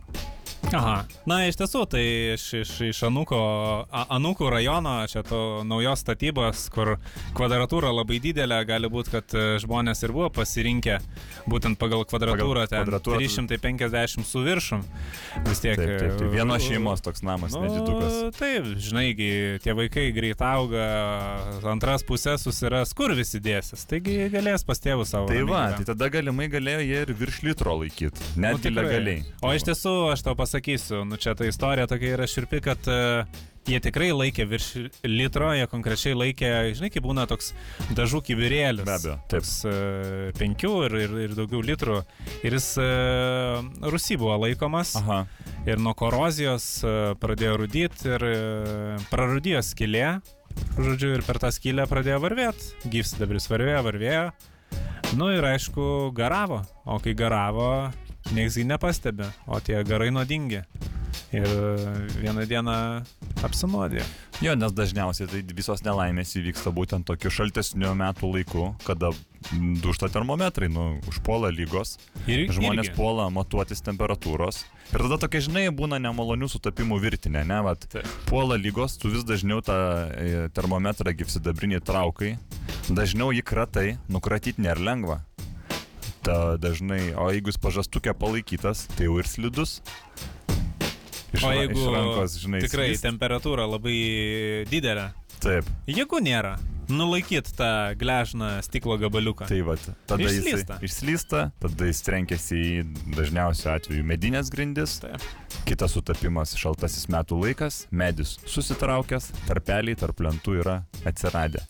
[0.71, 1.01] Aha.
[1.27, 2.01] Na, iš tiesų, tai
[2.37, 3.35] iš, iš, iš Anuko,
[3.91, 6.93] A- Anukų rajono, čia to naujos statybos, kur
[7.35, 10.99] kvadratūra labai didelė, gali būti, kad e, žmonės ir buvo pasirinkę
[11.51, 14.85] būtent pagal kvadratūrą, ten kvadratūrą- 350 su viršum.
[15.49, 15.75] Vis tiek.
[15.81, 16.21] Taip, taip, taip.
[16.29, 18.21] e, Vienos šeimos toks namas, Nu, nedidukas.
[18.39, 19.09] taip, žinai,
[19.65, 20.85] tie vaikai greit auga,
[21.73, 23.83] antras pusės susiras, kur visi dėsis.
[23.89, 25.27] Taigi galės pas tėvus savo.
[25.27, 28.23] Tai va, tai tada galimai galėjo jie ir virš litro laikyti.
[28.37, 28.87] Nu, Netgi tikrai.
[28.87, 29.27] legaliai.
[29.43, 30.50] O iš tiesų, aš tau pasakysiu,
[31.07, 34.67] nu čia ta istorija tokia yra širpi, kad uh, jie tikrai laikė virš
[35.05, 37.51] litro, jie konkrečiai laikė, žinai, kaip būna toks
[37.97, 38.85] dažų kibirėlis.
[38.87, 39.41] Be abejo, taip.
[39.41, 42.01] Toks uh, penkių ir, ir, ir daugiau litrų.
[42.47, 43.61] Ir jis uh,
[43.93, 44.95] rusy buvo laikomas.
[45.01, 45.23] Aha.
[45.69, 50.07] Ir nuo korozijos uh, pradėjo rudyti ir uh, prarudėjo skilė.
[50.75, 52.73] Žodžiu, ir per tą skylę pradėjo varvėti.
[52.91, 54.25] Gyvsidabris varvėjo, varvėjo.
[55.19, 56.61] Nu ir aišku, garavo.
[56.87, 57.91] O kai garavo,
[58.35, 59.31] nieks jį nepastebė.
[59.47, 60.63] O tie garai nuodingi.
[61.31, 61.47] Ir
[62.19, 62.73] vieną dieną
[63.43, 64.03] apsinuodė.
[64.43, 69.11] Jo, nes dažniausiai tai visos nelaimės įvyksta būtent tokiu šaltesniu metų laiku, kada
[69.83, 71.95] dušta termometrai, nu, užpuola lygos,
[72.27, 72.95] Ir žmonės irgi.
[72.97, 74.63] puola matuotis temperatūros.
[74.91, 78.07] Ir tada tokia, žinai, būna nemalonių sutapimų virtinė, ne, vat, Taip.
[78.27, 79.77] puola lygos, tu vis dažniau tą
[80.11, 82.33] e, termometrą gyvsidabrinį traukai,
[82.91, 85.21] dažniau jį kratai, nukratyti nėra lengva.
[86.21, 89.79] Ta dažnai, o jeigu jis pažastukė palaikytas, tai jau ir slidus.
[91.31, 93.05] Iš, O jeigu iš rankos, žinai, tikrai slyst.
[93.07, 93.95] temperatūra labai
[94.69, 95.07] didelė,
[95.41, 96.57] Taip, jėgų nėra.
[96.91, 99.45] Nulaikyt tą gležną stiklo gabaliuką.
[99.47, 99.77] tai va,
[100.09, 100.75] tada Išslysta.
[100.83, 102.81] jis išslysta, tada jis trenkiasi į
[103.15, 105.23] dažniausiu atveju medinės grindis, Taip.
[105.65, 111.63] kitas sutapimas šaltasis metų laikas, medis susitraukęs, tarpeliai tarp lentų yra atsiradę.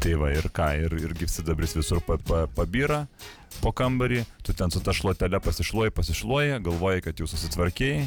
[0.00, 3.04] Tai va ir ką, ir, ir gyvsidabris visur pa, pa, pabyra
[3.60, 8.00] po kambarį, tu ten su ta šluotelė pasišluoji, pasišluoji, galvoji, kad jau susitvarkiai,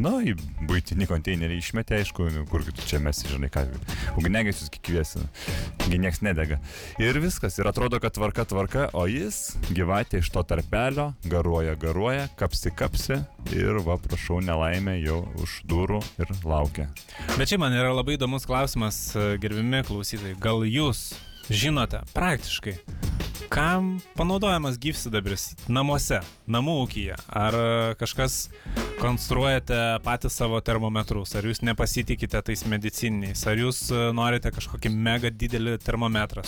[0.00, 0.36] na, į
[0.68, 3.66] būtinį konteinerį išmetė, aišku, nu, kur tu čia mes, žinai, ką,
[4.20, 5.24] ugnegesius kikviesi,
[5.86, 6.60] gi nieks nedega.
[7.02, 12.28] Ir viskas, ir atrodo, kad tvarka tvarka, o jis gyvatė iš to tarpelio, garuoja, garuoja,
[12.40, 13.20] kapsi, kapsi
[13.54, 16.88] ir va, prašau, nelaimė jau už durų ir laukia.
[17.36, 20.36] Bet čia man yra labai įdomus klausimas, e, gerbimi klausytojai.
[20.42, 21.12] Gal jūs
[21.50, 22.78] žinote praktiškai,
[23.54, 26.18] kam panaudojamas gyvsidabris namuose,
[26.50, 27.18] namų ūkyje?
[27.38, 27.66] Ar e,
[28.00, 28.48] kažkas
[29.04, 35.28] konstruojate patys savo termometrus, ar jūs nepasitikite tais medicininiais, ar jūs e, norite kažkokį mega
[35.28, 36.44] didelį termometrą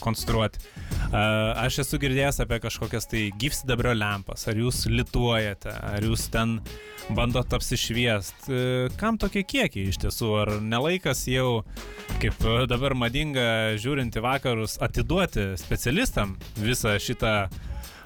[0.00, 0.62] konstruoti.
[1.10, 6.60] Aš esu girdėjęs apie kažkokias tai gyvsidabrio lempas, ar jūs lituojate, ar jūs ten
[7.14, 8.48] bandot apsišviest.
[8.48, 10.30] E, Kam tokie kiekiai iš tiesų?
[10.40, 11.62] Ar nelaikas jau,
[12.22, 17.34] kaip e, dabar madinga žiūrint į vakarus, atiduoti specialistam visą šitą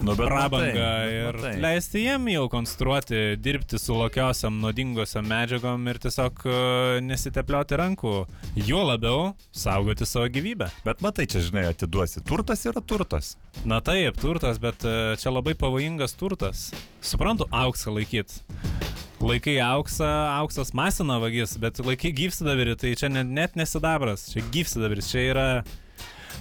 [0.03, 1.53] Nu, prabangą ir matai.
[1.63, 6.57] leisti jiem jau konstruoti, dirbti su lokiosiam nuodingosiam medžiagom ir tiesiog e,
[7.05, 8.15] nesiteplioti rankų.
[8.67, 10.67] Juo labiau saugoti savo gyvybę.
[10.85, 12.23] Bet matai, čia žinai, atiduosi.
[12.27, 13.35] Turtas yra turtas.
[13.63, 16.67] Na taip, turtas, bet e, čia labai pavojingas turtas.
[17.05, 18.35] Suprantu, auksą laikyt.
[19.23, 25.09] Laikai auksą, auksas masina vagis, bet laikai gyvsidavirį, tai čia net, net nesidabras, čia gyvsidaviris,
[25.13, 25.49] čia yra...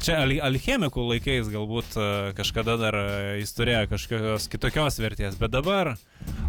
[0.03, 3.05] Čia al alchemikų laikais galbūt e, kažkada dar e,
[3.43, 5.95] jis turėjo kažkokios kitokios vertės, bet dabar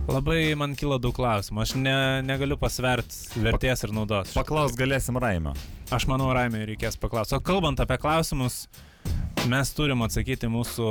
[0.10, 1.62] labai man kyla daug klausimų.
[1.64, 4.34] Aš ne, negaliu pasverti vertės ir naudos.
[4.36, 5.56] Paklaus galėsim Raimio.
[5.94, 7.38] Aš manau, Raimė reikės paklausti.
[7.38, 8.66] O kalbant apie klausimus,
[9.52, 10.90] mes turim atsakyti mūsų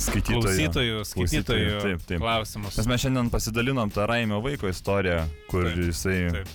[0.00, 0.40] Skaitytojų.
[0.44, 2.22] klausytojų, skaitytojų Taip, taip.
[2.22, 2.78] klausimus.
[2.80, 6.48] Nes mes šiandien pasidalinom tą Raimio vaiko istoriją, kur Taip, jisai taip.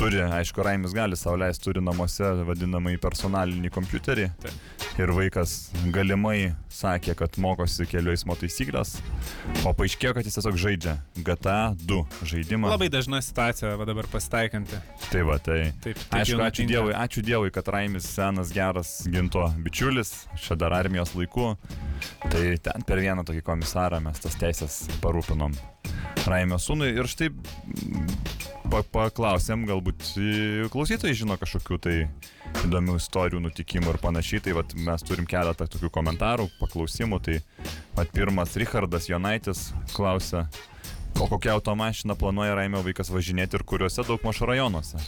[0.00, 4.30] turi, aišku, Raimis gali sauliais, turi namuose vadinamąjį personalinį kompiuterį.
[4.42, 4.66] Taip.
[5.00, 8.96] Ir vaikas galimai sakė, kad mokosi kelių eismo taisyklės,
[9.64, 12.00] o paaiškėjo, kad jis tiesiog žaidžia GTA 2
[12.32, 12.68] žaidimą.
[12.74, 14.80] Labai dažna situacija va dabar pasitaikanti.
[15.06, 15.70] Tai va, tai.
[15.80, 16.66] Taip, taip Aišku, ačiū.
[16.68, 21.54] Dievui, ačiū Dievui, kad Raimis senas, geras ginto bičiulis, čia dar armijos laikų.
[22.26, 25.54] Tai ten per vieną tokį komisarą mes tas teisės parūpinom
[26.28, 26.90] Raimio sūnui.
[26.94, 28.10] Ir štai mm,
[28.70, 30.12] pa paklausėm, galbūt
[30.72, 31.96] klausytojai žino kažkokių tai
[32.66, 34.44] įdomių istorijų, nutikimų ir panašiai.
[34.44, 37.20] Tai vat, mes turim keletą tokių komentarų, paklausimų.
[37.26, 37.38] Tai
[37.98, 40.46] vat, pirmas Richardas Jonaitis klausia,
[41.18, 45.00] O kokią automašiną planuoja Raimio vaikas važinėti ir kuriuose daug mažo rajonuose?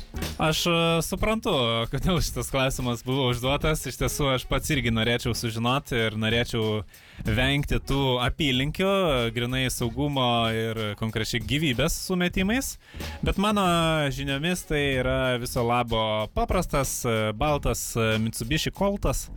[0.42, 0.74] Aš e,
[1.06, 1.52] suprantu,
[1.92, 3.84] kodėl šitas klausimas buvo užduotas.
[3.88, 6.82] Iš tiesų, aš pats irgi norėčiau sužinoti ir norėčiau
[7.24, 8.90] vengti tų apylinkių,
[9.36, 12.74] grinai saugumo ir konkrečiai gyvybės sumetimais.
[13.24, 13.64] Bet mano
[14.12, 19.30] žiniomis tai yra viso labo paprastas, e, baltas e, Mitsubishi Coltas.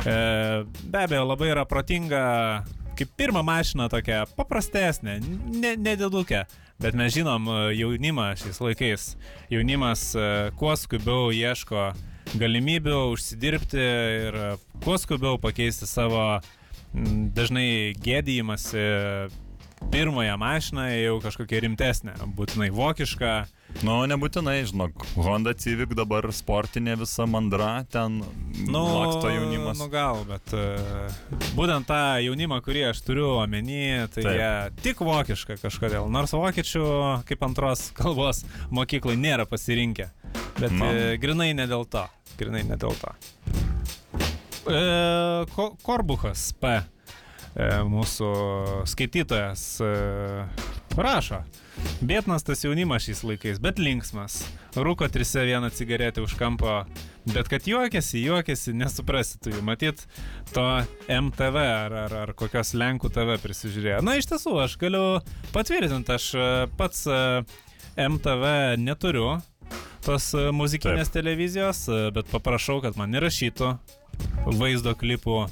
[0.00, 2.20] Be abejo, labai yra protinga,
[3.00, 5.18] kaip pirma mašina tokia paprastesnė,
[5.56, 6.44] ne- nedidukė.
[6.80, 9.06] Bet mes žinom e, jaunimą šiais laikais.
[9.52, 10.24] Jaunimas e,
[10.60, 11.90] kuo skubiau ieško
[12.40, 14.48] galimybių užsidirbti ir e,
[14.84, 16.24] kuo skubiau pakeisti savo
[17.36, 18.84] dažnai gėdijimąsi
[19.90, 23.30] pirmąją mašiną jau kažkokią rimtesnę, būtinai vokišką.
[23.86, 28.18] Nu, nebūtinai, žinok, Honda Civic dabar sportinė visa mandra, ten
[28.66, 29.78] nu, laksto jaunimas.
[29.78, 31.10] Nu gal, bet uh,
[31.54, 34.34] būtent tą jaunimą, kurį aš turiu omeny, tai Taip.
[34.40, 34.50] jie
[34.82, 36.10] tik vokišką kažkodėl.
[36.10, 36.84] Nors vokiečių
[37.30, 38.42] kaip antros kalbos
[38.74, 40.10] mokyklai nėra pasirinkę.
[40.58, 40.90] Bet Nu.
[40.90, 42.04] uh, grinai ne dėl to.
[42.42, 43.14] Grinai ne dėl to.
[44.70, 46.82] E, Ko- Korbuchas P.
[47.54, 48.30] e, Mūsų
[48.90, 49.90] skaitytojas e,
[50.98, 51.42] rašo.
[52.04, 54.42] Bėtnas tas jaunimas šiais laikais, bet linksmas.
[54.76, 56.82] Rūko trise vieną cigaretę už kampo,
[57.30, 59.62] bet kad juokiasi, juokiasi, nesuprasi tu jų.
[59.66, 60.04] Matyt,
[60.54, 60.66] to
[61.08, 64.02] MTV ar, ar, ar kokios Lenkų TV prisižiūrėjo.
[64.06, 65.04] Na, iš tiesų, aš galiu
[65.54, 67.06] patvirtinti, aš e, pats
[68.00, 69.38] MTV neturiu
[70.04, 71.20] tos muzikinės Taip.
[71.20, 71.84] televizijos,
[72.14, 73.74] bet paprašau, kad man įrašytų
[74.56, 75.44] vaizdo klipų,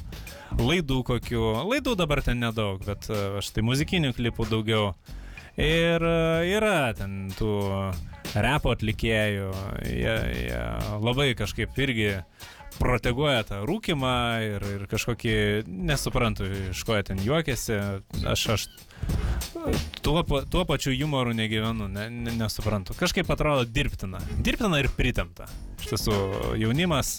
[0.57, 1.44] laidų kokių.
[1.68, 4.92] Laidų dabar ten nedaug, bet e, aš tai muzikinių klipų daugiau.
[5.59, 6.18] Ir e,
[6.55, 7.53] yra ten tų
[8.38, 9.51] repo atlikėjų,
[9.88, 10.62] jie, jie
[11.03, 12.12] labai kažkaip irgi
[12.79, 14.14] proteguoja tą rūkimą
[14.45, 15.35] ir, ir kažkokį,
[15.66, 17.79] nesuprantu, iš ko jie ten juokiasi.
[18.29, 18.66] Aš, aš
[20.05, 22.97] tuo, tuo pačiu humoru negyvenu, ne, ne, nesuprantu.
[22.99, 24.21] Kažkaip atrodo dirbtina.
[24.45, 25.49] Dirbtina ir pritemta.
[25.81, 26.19] Iš tiesų,
[26.61, 27.19] jaunimas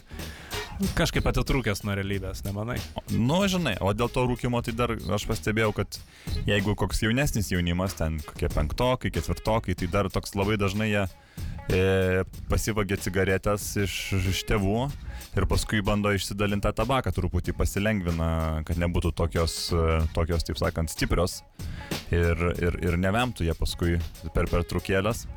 [0.95, 2.77] kažkaip atitrūkęs nuo realybės, nemanai?
[3.11, 5.99] Nu, žinai, o dėl to rūkimo tai dar aš pastebėjau, kad
[6.47, 12.23] jeigu koks jaunesnis jaunimas, ten kokie penktokai, ketvirtokai, tai dar toks labai dažnai jie e,
[12.51, 14.87] pasivagia cigaretės iš, iš tėvų
[15.37, 18.29] ir paskui bando išsidalinti tą tabaką truputį, pasilengvina,
[18.67, 21.41] kad nebūtų tokios, e, tokios taip sakant, stiprios
[22.13, 23.97] ir, ir, ir nevemtų jie paskui
[24.35, 25.27] per pertraukėlės.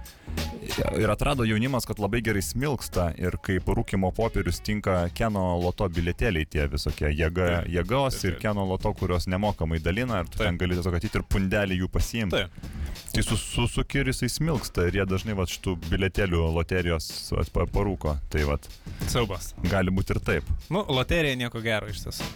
[0.97, 6.49] Ir atrado jaunimas, kad labai gerai smilksta ir kaip rūkimo popierius tinka Keno loto bilietėliai
[6.49, 8.41] tie visokie jėga, jėgos taip, ir taip.
[8.47, 10.47] Keno loto, kurios nemokamai dalina ir tu Taip.
[10.47, 12.41] ten gali tiesiog atyti ir pundelį jų pasiimti.
[12.41, 12.71] Taip.
[13.13, 17.11] Tai su, su sukir jisai smilksta ir jie dažnai va šitų bilietėlių loterijos
[17.53, 18.17] parūko.
[18.33, 18.57] Tai va,
[19.05, 19.53] Siaubas.
[19.69, 20.49] gali būti ir taip.
[20.73, 22.33] Nu, loterija nieko gero iš tiesų.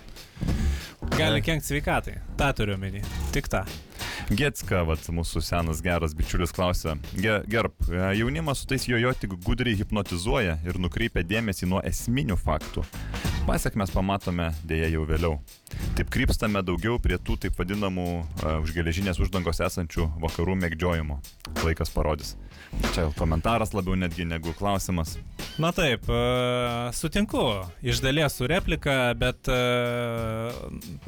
[1.16, 2.18] Gali kenkti sveikatai.
[2.36, 3.02] Ta turiu omeny.
[3.32, 3.62] Tik tą.
[4.26, 6.96] Getska, vat, mūsų senas geras bičiulis klausia.
[7.14, 12.36] Ge, gerb, e, jaunimas su tais jojo tik gudriai hipnotizuoja ir nukreipia dėmesį nuo esminių
[12.40, 12.82] faktų.
[13.46, 15.36] Pasiekmes pamatome dėja jau vėliau.
[15.94, 21.20] Taip krypstame daugiau prie tų taip vadinamų uh, už geležinės uždangos esančių vakarų mėgdžiojimo.
[21.62, 22.34] Laikas parodys.
[22.94, 25.16] Čia komentaras labiau netgi negu klausimas.
[25.58, 27.40] Na taip, e, sutinku
[27.82, 29.60] iš dalies su replika, bet e,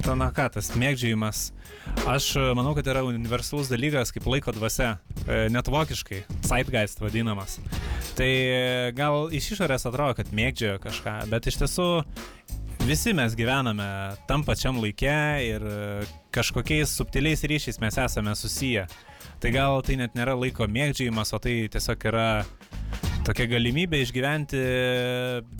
[0.05, 1.43] ta na ką, tas mėgdžiojimas,
[2.09, 4.95] aš e, manau, kad yra universalus dalykas kaip laiko dvasia,
[5.53, 7.59] net vokiškai, zeitgeist vadinamas.
[8.17, 8.31] Tai
[8.97, 11.91] gal iš išorės atrodo, kad mėgdžioja kažką, bet iš tiesų
[12.89, 13.91] visi mes gyvename
[14.31, 15.69] tam pačiam laikė ir
[16.33, 18.89] kažkokiais subtiliais ryšiais mes esame susiję.
[19.39, 22.29] Tai gal tai net nėra laiko mėgdžiojimas, o tai tiesiog yra
[23.23, 24.63] tokia galimybė išgyventi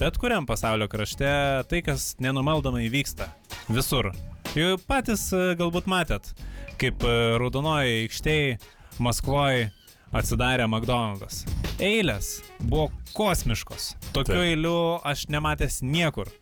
[0.01, 1.29] bet kuriam pasaulio krašte
[1.71, 3.29] tai, kas nenumaldomai vyksta.
[3.71, 4.11] Visur.
[4.57, 6.33] Jau patys e, galbūt matėt,
[6.81, 8.59] kaip e, raudonoji aikštėje
[8.99, 9.69] Maskvoje
[10.17, 11.45] atsidarė McDonald's.
[11.79, 13.93] Eilės buvo kosmiškos.
[14.11, 14.47] Tokių Taip.
[14.57, 16.33] eilių aš nematęs niekur.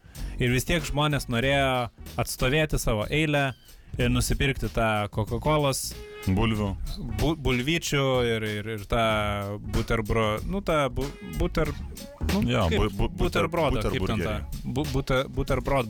[0.41, 3.51] Ir vis tiek žmonės norėjo atstovėti savo eilę
[3.99, 5.95] ir nusipirkti tą Coca-Colos
[6.27, 6.73] Bulvių.
[7.21, 9.03] bu, bulvyčių ir, ir, ir tą
[9.73, 11.05] buterbro, nu tą bu,
[11.39, 11.71] buter,
[12.33, 14.35] nu, Jo, kaip, bu- bu- buter- buterbrodą, kaip ten tą,
[14.65, 15.87] bu, buter, buterbrod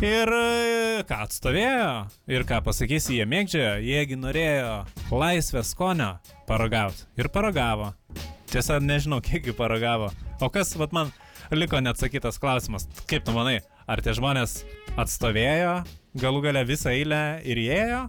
[0.00, 1.90] Ir e, ką atstovėjo,
[2.32, 4.72] ir ką pasakysi, jie mėgdžiojo, jiegi norėjo
[5.12, 6.14] laisvės skonio
[6.48, 7.04] paragauti.
[7.20, 7.92] Ir paragavo.
[8.48, 10.10] Tiesa, nežinau, kiek jų paragavo.
[10.40, 11.12] O kas, vat man,
[11.52, 12.88] liko neatsakytas klausimas.
[13.10, 14.62] Kaip tu manai, ar tie žmonės
[14.96, 15.82] atstovėjo
[16.20, 18.04] galų gale visą eilę ir įėjo?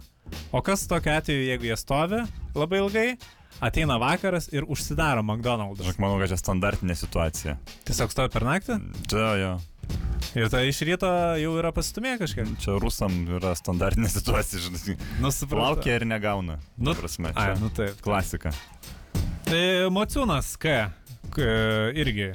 [0.52, 2.20] O kas tokiu atveju, jeigu jie stovi
[2.56, 3.06] labai ilgai,
[3.64, 5.84] ateina vakaras ir užsidaro McDonald's?
[5.88, 7.56] Aš manau, kad čia standartinė situacija.
[7.88, 8.78] Tiesiog stovi per naktį?
[9.08, 9.52] Čia jo.
[10.36, 11.08] Ir tai iš ryto
[11.40, 12.50] jau yra pasistumėję kažkiek.
[12.60, 14.98] Čia rusam yra standartinė situacija, žinai.
[15.22, 15.32] Nu.
[15.56, 16.58] Laukia ir negauna.
[16.76, 17.96] Nu, prasme, ai, čia nu taip.
[18.04, 18.52] Klasika.
[19.48, 20.78] Tai Mociūnas, ką?
[21.32, 21.48] K,
[21.96, 22.32] irgi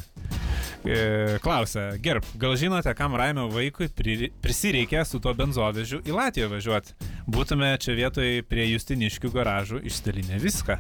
[0.86, 6.50] e, klausia, gerb, gal žinote, kam Raimio vaikui pri- prisireikė su tuo benzovežiu į Latviją
[6.52, 6.98] važiuoti?
[7.28, 10.80] Būtume čia vietoj prie Justiniškių garažų išdalinę viską.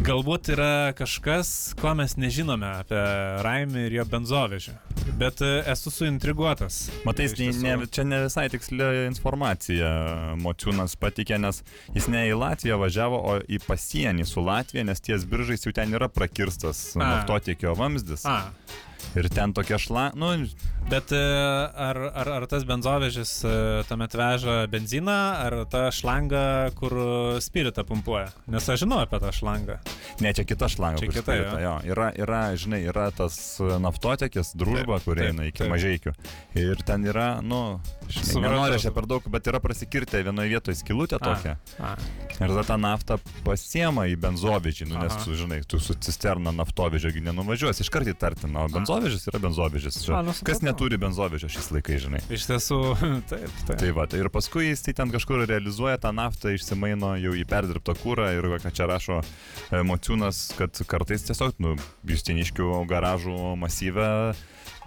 [0.00, 3.00] Galbūt yra kažkas, ko mes nežinome apie
[3.44, 4.72] Raimį ir jo benzovežį.
[5.20, 6.86] Bet e, esu suintriguotas.
[7.04, 7.60] Matai, tiesų.
[7.60, 9.90] ne, čia ne visai tiksli informacija
[10.40, 11.60] Mociūnas patikė, nes
[11.92, 15.92] jis ne į Latviją važiavo, o į pasienį su Latvija, nes ties biržais jau ten
[15.92, 18.24] yra prakirstas naftotiekio vamzdis.
[18.24, 18.54] A,
[19.18, 20.10] Ir ten tokia šla...
[20.18, 20.34] Nu,
[20.90, 21.18] Bet e,
[21.86, 23.50] ar, ar, ar tas benzovežis e,
[23.86, 26.96] tuomet veža benziną, ar tą šlangą, kur
[27.44, 28.32] spiritą pumpuoja?
[28.50, 29.76] Nes aš žinau apie tą šlangą.
[30.20, 31.00] Ne, čia kita šlanga.
[31.02, 31.74] Čia kita, spirita, jo.
[31.92, 35.72] Yra, yra, žinai, yra tas naftotiekis, družba, kur eina iki taip.
[35.72, 36.14] mažeikių.
[36.60, 37.80] Ir ten yra, nu,
[38.34, 41.56] nenoriu čia per daug, bet yra prasikirtę vienoje vietoje skilutė tokia.
[41.78, 41.94] A,
[42.40, 47.10] Ir tada tą naftą pasiema į benzovežį, nu, nes, tu, žinai, tu su cisterna naftovežio
[47.12, 49.98] gi nenuvažiuosi, iš karto įtartina, o benzovežis yra benzovežis.
[50.08, 52.22] A, nu, kas neturi benzovežio šiais laikais, žinai.
[52.32, 52.78] iš tiesų,
[53.30, 53.76] taip, taip.
[53.82, 57.96] Tai va, ir paskui jis tai ten kažkur realizuoja tą naftą, išsimaino jau į perdirbtą
[58.00, 61.74] kūrą ir ką čia rašo e, Mociūnas, kad kartais tiesiog, nu,
[62.08, 64.32] Justiniškių garažų masyve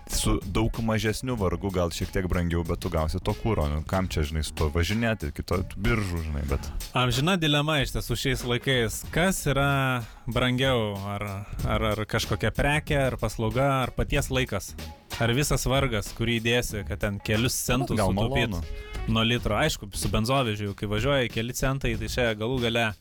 [0.09, 3.68] su daug mažesniu vargu, gal šiek tiek brangiau, bet tu gausi to kūro.
[3.70, 6.66] Nu, kam čia, žinai, su to važinėti, kito biržų, žinai, bet...
[6.97, 9.03] Amžina dilema iš tiesų šiais laikais.
[9.14, 10.97] Kas yra brangiau?
[11.14, 11.28] Ar,
[11.61, 14.74] ar, ar kažkokia prekė, ar paslauga, ar paties laikas?
[15.22, 18.92] Ar visas vargas, kurį įdėsi, kad ten kelius centus gal sutaupyt malonu.
[19.07, 19.57] Nuo litro?
[19.59, 22.91] Aišku, su benzovežiu, kai važiuoja keli centai, tai čia galų gale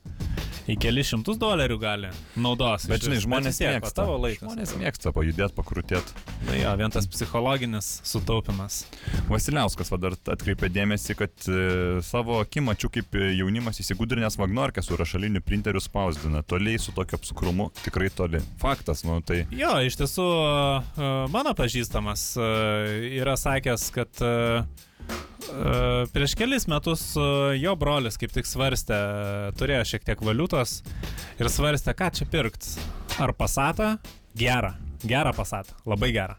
[0.70, 2.86] į keli šimtus dolerių gali naudos.
[2.90, 4.02] Bet, žinai, žmonės tiek, mėgsta.
[4.02, 4.44] Tavo laikas.
[4.44, 6.24] Žmonės mėgsta pajudėti, pakrutėti.
[6.46, 8.82] Na jo, vien tas psichologinis sutaupimas.
[9.30, 11.64] Vasiliauskas va dar atkreipė dėmesį, kad e,
[12.06, 16.44] savo akim mačiau, kaip jaunimas įsigudrinęs Magnorkę su rašaliniu printeriu spausdina.
[16.46, 18.42] Toliai su tokiu apsukrumu, tikrai toli.
[18.62, 19.42] Faktas, nu tai...
[19.54, 20.28] Jo, iš tiesų,
[20.94, 22.52] e, mano pažįstamas e,
[23.18, 24.32] yra sakęs, kad e,
[24.62, 24.91] e,
[26.12, 27.24] prieš kelis metus e,
[27.60, 28.96] jo brolis kaip tik svarstė,
[29.58, 30.80] turėjo šiek tiek valiutos
[31.40, 32.68] ir svarstė, ką čia pirkt.
[33.20, 33.96] Ar pasatą?
[34.38, 34.72] Gerą.
[35.04, 35.76] Gerą pasatą.
[35.88, 36.36] Labai gerą.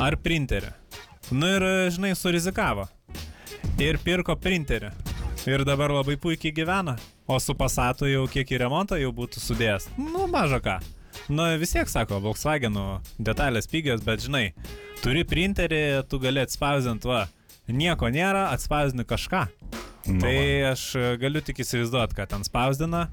[0.00, 0.72] Ar printerį?
[1.32, 2.86] Nu ir, e, žinai, surizikavo.
[3.80, 4.92] Ir pirko printerį.
[5.48, 6.96] Ir dabar labai puikiai gyvena.
[7.28, 9.90] O su pasatu jau kiek į remontą jau būtų sudėjęs.
[10.00, 10.78] Nu, maža ką.
[11.28, 12.84] Nu, vis tiek sako, Volkswagenų
[13.24, 14.50] detalės pigios, bet žinai,
[15.00, 17.22] turi printerį, tu gali atspausdinti, va,
[17.68, 19.46] nieko nėra, atspausdini kažką.
[20.04, 20.36] Nu, Tai
[20.74, 23.06] aš e, galiu tik įsivaizduoti, kad ten spausdina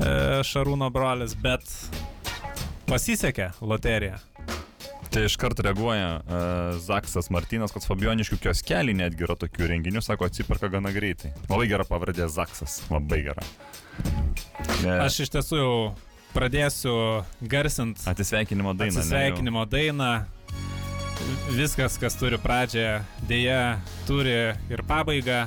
[0.00, 1.68] e, Šarūno brolis, bet
[2.88, 4.20] pasisekė loterija.
[5.14, 6.38] Tai iš karto reaguoja uh,
[6.82, 11.30] Zaksas Martinas, kad Fabioniškių kioskelį netgi yra tokių renginių, sako, atsiperka gana greitai.
[11.46, 13.44] Labai gera pavardė Zaksas, labai gera.
[14.82, 15.76] Ne, Aš iš tiesų jau
[16.34, 16.96] pradėsiu
[17.46, 19.04] garsinti Atsisveikinimo dainą.
[19.04, 20.10] atsisveikinimo dainą.
[21.54, 22.88] Viskas, kas turi pradžią,
[23.30, 24.34] dėja turi
[24.72, 25.44] ir pabaigą.